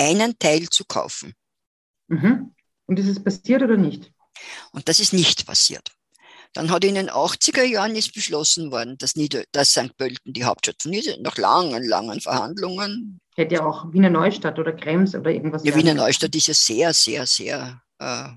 einen 0.00 0.38
Teil 0.38 0.68
zu 0.68 0.84
kaufen. 0.84 1.34
Mhm. 2.08 2.54
Und 2.86 2.98
ist 2.98 3.08
es 3.08 3.22
passiert 3.22 3.62
oder 3.62 3.76
nicht? 3.76 4.10
Und 4.72 4.88
das 4.88 5.00
ist 5.00 5.12
nicht 5.12 5.46
passiert. 5.46 5.92
Dann 6.52 6.70
hat 6.70 6.84
in 6.84 6.96
den 6.96 7.10
80er 7.10 7.62
Jahren 7.62 7.94
ist 7.94 8.12
beschlossen 8.12 8.72
worden, 8.72 8.98
dass, 8.98 9.14
Nieder 9.14 9.44
dass 9.52 9.70
St. 9.70 9.96
Pölten 9.96 10.32
die 10.32 10.44
Hauptstadt 10.44 10.82
von 10.82 10.90
Nieder 10.90 11.16
nach 11.20 11.36
langen, 11.36 11.84
langen 11.84 12.20
Verhandlungen. 12.20 13.20
Hätte 13.36 13.54
ja 13.54 13.64
auch 13.64 13.92
Wiener 13.92 14.10
Neustadt 14.10 14.58
oder 14.58 14.72
Krems 14.72 15.14
oder 15.14 15.30
irgendwas. 15.30 15.64
Ja, 15.64 15.76
Wiener 15.76 15.94
Neustadt 15.94 16.34
ist 16.34 16.48
ja 16.48 16.54
sehr, 16.54 16.92
sehr, 16.92 17.26
sehr 17.26 17.80
äh, 17.98 18.28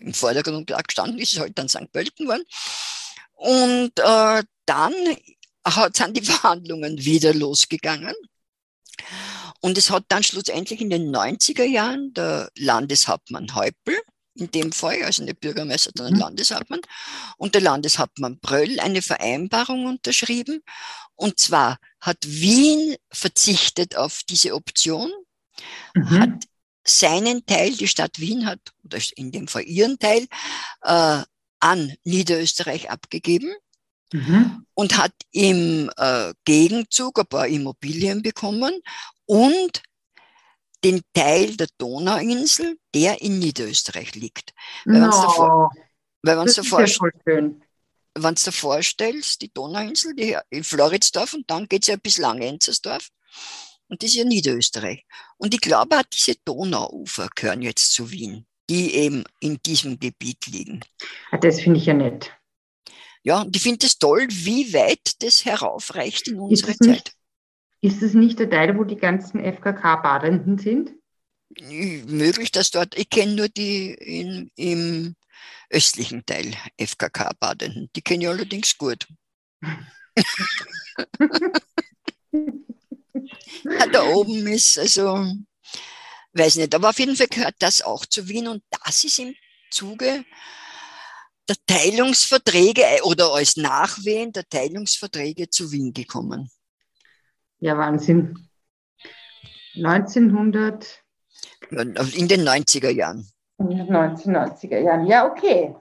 im 0.00 0.12
Vordergrund 0.12 0.72
gestanden 0.86 1.18
ist, 1.18 1.34
es 1.34 1.38
halt 1.38 1.56
dann 1.56 1.68
St. 1.68 1.92
Pölten 1.92 2.26
geworden. 2.26 2.44
Und 3.34 3.92
äh, 3.98 4.42
dann 4.66 4.94
hat, 5.64 5.96
sind 5.96 6.16
die 6.16 6.22
Verhandlungen 6.24 6.98
wieder 7.04 7.32
losgegangen. 7.32 8.14
Und 9.62 9.78
es 9.78 9.90
hat 9.90 10.04
dann 10.08 10.24
schlussendlich 10.24 10.80
in 10.80 10.90
den 10.90 11.14
90er 11.14 11.64
Jahren 11.64 12.12
der 12.14 12.50
Landeshauptmann 12.58 13.54
Häupl, 13.54 13.96
in 14.34 14.50
dem 14.50 14.72
Fall, 14.72 15.02
also 15.04 15.22
nicht 15.22 15.40
Bürgermeister, 15.40 15.92
sondern 15.94 16.14
mhm. 16.14 16.20
Landeshauptmann, 16.20 16.80
und 17.36 17.54
der 17.54 17.62
Landeshauptmann 17.62 18.40
Bröll 18.40 18.80
eine 18.80 19.02
Vereinbarung 19.02 19.86
unterschrieben. 19.86 20.62
Und 21.14 21.38
zwar 21.38 21.78
hat 22.00 22.18
Wien 22.26 22.96
verzichtet 23.12 23.96
auf 23.96 24.22
diese 24.28 24.54
Option, 24.54 25.12
mhm. 25.94 26.10
hat 26.10 26.44
seinen 26.84 27.46
Teil, 27.46 27.72
die 27.72 27.86
Stadt 27.86 28.18
Wien 28.18 28.46
hat, 28.46 28.60
oder 28.84 28.98
in 29.14 29.30
dem 29.30 29.46
Fall 29.46 29.62
ihren 29.62 29.98
Teil, 30.00 30.26
äh, 30.82 31.22
an 31.60 31.94
Niederösterreich 32.02 32.90
abgegeben 32.90 33.54
mhm. 34.12 34.66
und 34.74 34.96
hat 34.96 35.12
im 35.30 35.90
äh, 35.96 36.32
Gegenzug 36.44 37.18
ein 37.18 37.26
paar 37.26 37.46
Immobilien 37.46 38.22
bekommen 38.22 38.72
und 39.26 39.82
den 40.84 41.02
Teil 41.12 41.56
der 41.56 41.68
Donauinsel, 41.78 42.78
der 42.94 43.22
in 43.22 43.38
Niederösterreich 43.38 44.14
liegt. 44.14 44.52
Weil 44.84 45.00
no, 45.00 45.10
davor, 45.10 45.70
weil 46.22 46.36
man 46.36 46.46
da 46.46 46.62
vorstellt, 46.62 47.14
wenn 48.14 48.34
du 48.34 48.42
dir 48.44 48.52
vorstellst, 48.52 49.42
die 49.42 49.52
Donauinsel, 49.52 50.14
die 50.14 50.36
in 50.50 50.64
Floridsdorf 50.64 51.34
und 51.34 51.50
dann 51.50 51.66
geht 51.66 51.82
es 51.82 51.88
ja 51.88 51.96
bis 51.96 52.18
Langenzersdorf. 52.18 53.08
Und 53.88 54.02
das 54.02 54.10
ist 54.10 54.16
ja 54.16 54.24
Niederösterreich. 54.24 55.04
Und 55.36 55.54
ich 55.54 55.60
glaube 55.60 55.98
auch 55.98 56.02
diese 56.02 56.34
Donauufer 56.44 57.28
gehören 57.34 57.62
jetzt 57.62 57.92
zu 57.92 58.10
Wien, 58.10 58.46
die 58.68 58.94
eben 58.94 59.24
in 59.40 59.58
diesem 59.64 59.98
Gebiet 59.98 60.46
liegen. 60.46 60.80
Ah, 61.30 61.38
das 61.38 61.60
finde 61.60 61.78
ich 61.78 61.86
ja 61.86 61.94
nett. 61.94 62.30
Ja, 63.24 63.42
und 63.42 63.54
ich 63.54 63.62
finde 63.62 63.86
es 63.86 63.98
toll, 63.98 64.26
wie 64.28 64.72
weit 64.74 65.22
das 65.22 65.44
heraufreicht 65.44 66.28
in 66.28 66.40
unsere 66.40 66.76
Zeit. 66.76 67.14
Nicht, 67.80 67.94
ist 67.94 68.02
es 68.02 68.14
nicht 68.14 68.38
der 68.38 68.50
Teil, 68.50 68.76
wo 68.76 68.84
die 68.84 68.96
ganzen 68.96 69.40
FKK-Badenden 69.40 70.58
sind? 70.58 70.92
Möglich, 71.60 72.50
dass 72.50 72.70
dort, 72.70 72.98
ich 72.98 73.10
kenne 73.10 73.34
nur 73.34 73.48
die 73.48 73.92
in, 73.92 74.50
im 74.56 75.14
östlichen 75.70 76.24
Teil 76.26 76.52
FKK-Badenden. 76.78 77.90
Die 77.94 78.02
kenne 78.02 78.24
ich 78.24 78.28
allerdings 78.28 78.76
gut. 78.76 79.06
da 83.92 84.04
oben 84.04 84.46
ist, 84.48 84.78
also, 84.78 85.32
weiß 86.32 86.56
nicht, 86.56 86.74
aber 86.74 86.90
auf 86.90 86.98
jeden 86.98 87.14
Fall 87.16 87.28
gehört 87.28 87.54
das 87.60 87.82
auch 87.82 88.04
zu 88.06 88.28
Wien 88.28 88.48
und 88.48 88.64
das 88.70 89.04
ist 89.04 89.20
im 89.20 89.34
Zuge 89.70 90.24
der 91.48 91.56
Teilungsverträge 91.66 92.82
äh, 92.82 93.00
oder 93.02 93.32
als 93.34 93.56
Nachwehen 93.56 94.32
der 94.32 94.48
Teilungsverträge 94.48 95.48
zu 95.50 95.70
Wien 95.72 95.92
gekommen. 95.92 96.50
Ja, 97.58 97.76
Wahnsinn. 97.76 98.48
1900. 99.76 101.02
In 101.70 102.28
den 102.28 102.46
90er 102.46 102.90
Jahren. 102.90 103.26
In 103.58 103.70
den 103.70 103.88
1990er 103.88 104.78
Jahren. 104.78 105.06
Ja, 105.06 105.26
okay. 105.26 105.74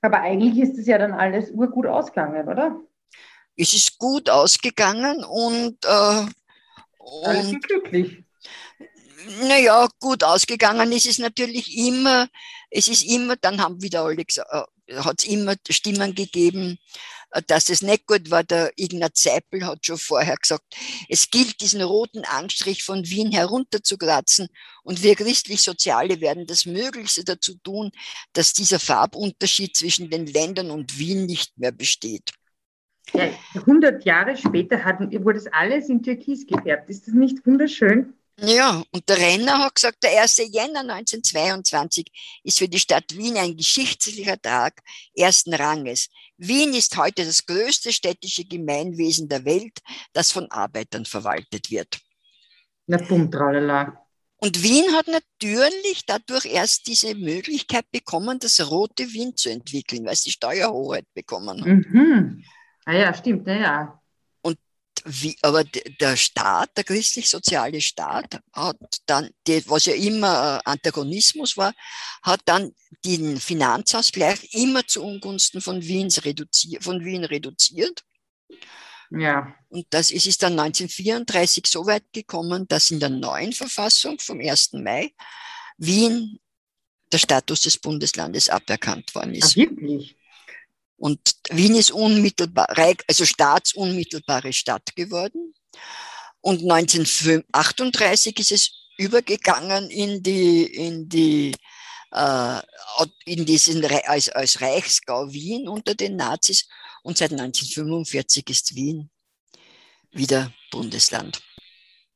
Aber 0.00 0.20
eigentlich 0.20 0.58
ist 0.58 0.78
es 0.78 0.86
ja 0.86 0.98
dann 0.98 1.12
alles 1.12 1.50
urgut 1.50 1.86
ausgegangen, 1.86 2.46
oder? 2.48 2.80
Es 3.56 3.72
ist 3.72 3.98
gut 3.98 4.30
ausgegangen 4.30 5.24
und 5.24 5.84
äh, 5.84 6.26
alle 7.24 7.42
sind 7.42 7.64
glücklich. 7.64 8.22
naja, 9.42 9.88
gut 9.98 10.22
ausgegangen 10.22 10.92
ist 10.92 11.06
es 11.06 11.18
natürlich 11.18 11.76
immer, 11.76 12.28
es 12.70 12.86
ist 12.86 13.02
immer, 13.02 13.34
dann 13.36 13.60
haben 13.60 13.82
wieder 13.82 14.04
alle 14.04 14.24
gesagt, 14.24 14.48
äh, 14.52 14.62
hat 14.96 15.22
es 15.22 15.28
immer 15.28 15.54
Stimmen 15.68 16.14
gegeben, 16.14 16.78
äh, 17.30 17.42
dass 17.46 17.68
es 17.68 17.82
nicht 17.82 18.06
gut 18.06 18.30
war. 18.30 18.44
Der 18.44 18.72
Ignaz 18.76 19.22
Seipel 19.22 19.66
hat 19.66 19.84
schon 19.84 19.98
vorher 19.98 20.36
gesagt, 20.36 20.64
es 21.08 21.30
gilt, 21.30 21.60
diesen 21.60 21.82
roten 21.82 22.24
Anstrich 22.24 22.82
von 22.84 23.04
Wien 23.04 23.32
herunterzukratzen 23.32 24.48
und 24.82 25.02
wir 25.02 25.14
christlich-soziale 25.14 26.20
werden 26.20 26.46
das 26.46 26.66
Möglichste 26.66 27.24
dazu 27.24 27.54
tun, 27.62 27.90
dass 28.32 28.52
dieser 28.52 28.78
Farbunterschied 28.78 29.76
zwischen 29.76 30.10
den 30.10 30.26
Ländern 30.26 30.70
und 30.70 30.98
Wien 30.98 31.26
nicht 31.26 31.58
mehr 31.58 31.72
besteht. 31.72 32.30
Ja, 33.14 33.30
100 33.54 34.04
Jahre 34.04 34.36
später 34.36 34.84
hat, 34.84 35.00
wurde 35.00 35.38
das 35.38 35.46
alles 35.52 35.88
in 35.88 36.02
Türkis 36.02 36.46
gefärbt. 36.46 36.90
Ist 36.90 37.06
das 37.06 37.14
nicht 37.14 37.46
wunderschön? 37.46 38.12
Ja, 38.40 38.84
und 38.92 39.08
der 39.08 39.18
Renner 39.18 39.58
hat 39.58 39.74
gesagt, 39.74 40.02
der 40.04 40.22
1. 40.22 40.36
Jänner 40.52 40.80
1922 40.80 42.06
ist 42.44 42.58
für 42.58 42.68
die 42.68 42.78
Stadt 42.78 43.16
Wien 43.16 43.36
ein 43.36 43.56
geschichtlicher 43.56 44.40
Tag 44.40 44.80
ersten 45.16 45.54
Ranges. 45.54 46.08
Wien 46.36 46.72
ist 46.72 46.96
heute 46.96 47.24
das 47.24 47.44
größte 47.44 47.92
städtische 47.92 48.44
Gemeinwesen 48.44 49.28
der 49.28 49.44
Welt, 49.44 49.80
das 50.12 50.30
von 50.30 50.48
Arbeitern 50.52 51.04
verwaltet 51.04 51.70
wird. 51.70 51.98
Na, 52.86 52.98
bumm, 52.98 53.28
tralala. 53.28 54.04
Und 54.36 54.62
Wien 54.62 54.94
hat 54.94 55.08
natürlich 55.08 56.04
dadurch 56.06 56.44
erst 56.44 56.86
diese 56.86 57.16
Möglichkeit 57.16 57.90
bekommen, 57.90 58.38
das 58.38 58.70
rote 58.70 59.12
Wien 59.12 59.36
zu 59.36 59.50
entwickeln, 59.50 60.06
weil 60.06 60.14
sie 60.14 60.30
Steuerhoheit 60.30 61.06
bekommen 61.12 61.60
hat. 61.60 61.66
Mhm. 61.66 62.44
Ah 62.84 62.94
ja, 62.94 63.12
stimmt, 63.12 63.48
ja, 63.48 63.97
wie, 65.08 65.36
aber 65.42 65.64
der 65.64 66.16
Staat, 66.16 66.76
der 66.76 66.84
christlich-soziale 66.84 67.80
Staat, 67.80 68.40
hat 68.52 68.76
dann, 69.06 69.30
was 69.66 69.86
ja 69.86 69.94
immer 69.94 70.60
äh, 70.66 70.70
Antagonismus 70.70 71.56
war, 71.56 71.74
hat 72.22 72.42
dann 72.44 72.72
den 73.04 73.40
Finanzausgleich 73.40 74.52
immer 74.54 74.86
zu 74.86 75.02
Ungunsten 75.02 75.60
von, 75.60 75.82
Wiens 75.82 76.24
reduziert, 76.24 76.84
von 76.84 77.04
Wien 77.04 77.24
reduziert. 77.24 78.04
Ja. 79.10 79.54
Und 79.68 79.86
das 79.90 80.10
ist, 80.10 80.26
ist 80.26 80.42
dann 80.42 80.58
1934 80.58 81.66
so 81.66 81.86
weit 81.86 82.04
gekommen, 82.12 82.68
dass 82.68 82.90
in 82.90 83.00
der 83.00 83.08
neuen 83.08 83.52
Verfassung 83.52 84.18
vom 84.18 84.40
1. 84.40 84.74
Mai 84.74 85.14
Wien 85.78 86.38
der 87.10 87.18
Status 87.18 87.62
des 87.62 87.78
Bundeslandes 87.78 88.50
aberkannt 88.50 89.14
worden 89.14 89.34
ist. 89.34 89.52
Ach, 89.52 89.56
wirklich? 89.56 90.16
Und 90.98 91.20
Wien 91.50 91.76
ist 91.76 91.92
unmittelbar, 91.92 92.68
also 93.06 93.24
staatsunmittelbare 93.24 94.52
Stadt 94.52 94.94
geworden. 94.96 95.54
Und 96.40 96.60
1938 96.70 98.38
ist 98.40 98.52
es 98.52 98.70
übergegangen 98.98 99.90
in 99.90 100.22
die, 100.22 100.64
in 100.64 101.08
die, 101.08 101.54
äh, 102.10 102.60
in 103.24 103.46
diesen, 103.46 103.84
als, 103.84 104.28
als 104.30 104.60
Reichsgau 104.60 105.32
Wien 105.32 105.68
unter 105.68 105.94
den 105.94 106.16
Nazis. 106.16 106.68
Und 107.04 107.16
seit 107.16 107.30
1945 107.30 108.50
ist 108.50 108.74
Wien 108.74 109.08
wieder 110.10 110.52
Bundesland. 110.72 111.40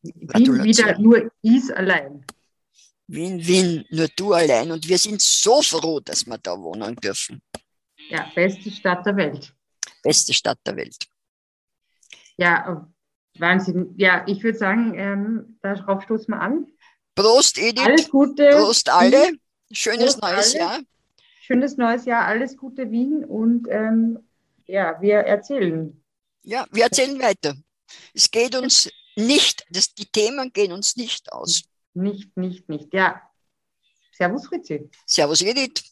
Wien 0.03 0.65
wieder 0.65 0.99
nur 0.99 1.31
is 1.43 1.71
allein. 1.71 2.27
Wien, 3.07 3.47
Wien, 3.47 3.85
nur 3.91 4.09
du 4.17 4.33
allein. 4.33 4.73
Und 4.73 4.89
wir 4.89 4.99
sind 4.99 5.23
so 5.23 5.63
froh, 5.63 6.01
dass 6.01 6.27
wir 6.27 6.39
da 6.39 6.59
wohnen 6.59 6.97
dürfen. 6.97 7.43
Ja, 8.13 8.31
beste 8.35 8.71
Stadt 8.71 9.07
der 9.07 9.17
Welt. 9.17 9.55
Beste 10.03 10.35
Stadt 10.35 10.59
der 10.67 10.77
Welt. 10.77 11.07
Ja, 12.37 12.87
Wahnsinn. 13.39 13.95
Ja, 13.97 14.23
ich 14.27 14.43
würde 14.43 14.59
sagen, 14.59 14.93
ähm, 14.99 15.59
darauf 15.63 16.03
stoßen 16.03 16.29
wir 16.29 16.41
an. 16.41 16.67
Prost, 17.15 17.57
Edith. 17.57 17.83
Alles 17.83 18.11
Gute. 18.11 18.51
Prost 18.51 18.91
alle. 18.91 19.33
Schönes 19.71 20.19
Prost 20.19 20.23
neues 20.23 20.55
alle. 20.55 20.59
Jahr. 20.59 20.81
Schönes 21.41 21.77
neues 21.79 22.05
Jahr. 22.05 22.27
Alles 22.27 22.59
Gute, 22.59 22.91
Wien. 22.91 23.25
Und 23.25 23.67
ähm, 23.71 24.19
ja, 24.67 25.01
wir 25.01 25.21
erzählen. 25.21 26.05
Ja, 26.43 26.67
wir 26.71 26.85
erzählen 26.85 27.19
weiter. 27.19 27.55
Es 28.13 28.31
geht 28.31 28.55
uns 28.55 28.91
nicht, 29.17 29.65
das, 29.71 29.95
die 29.95 30.07
Themen 30.07 30.53
gehen 30.53 30.73
uns 30.73 30.97
nicht 30.97 31.33
aus. 31.33 31.63
Nicht, 31.95 32.37
nicht, 32.37 32.69
nicht. 32.69 32.93
Ja. 32.93 33.23
Servus, 34.13 34.47
Fritzi. 34.47 34.91
Servus, 35.07 35.41
Edith. 35.41 35.92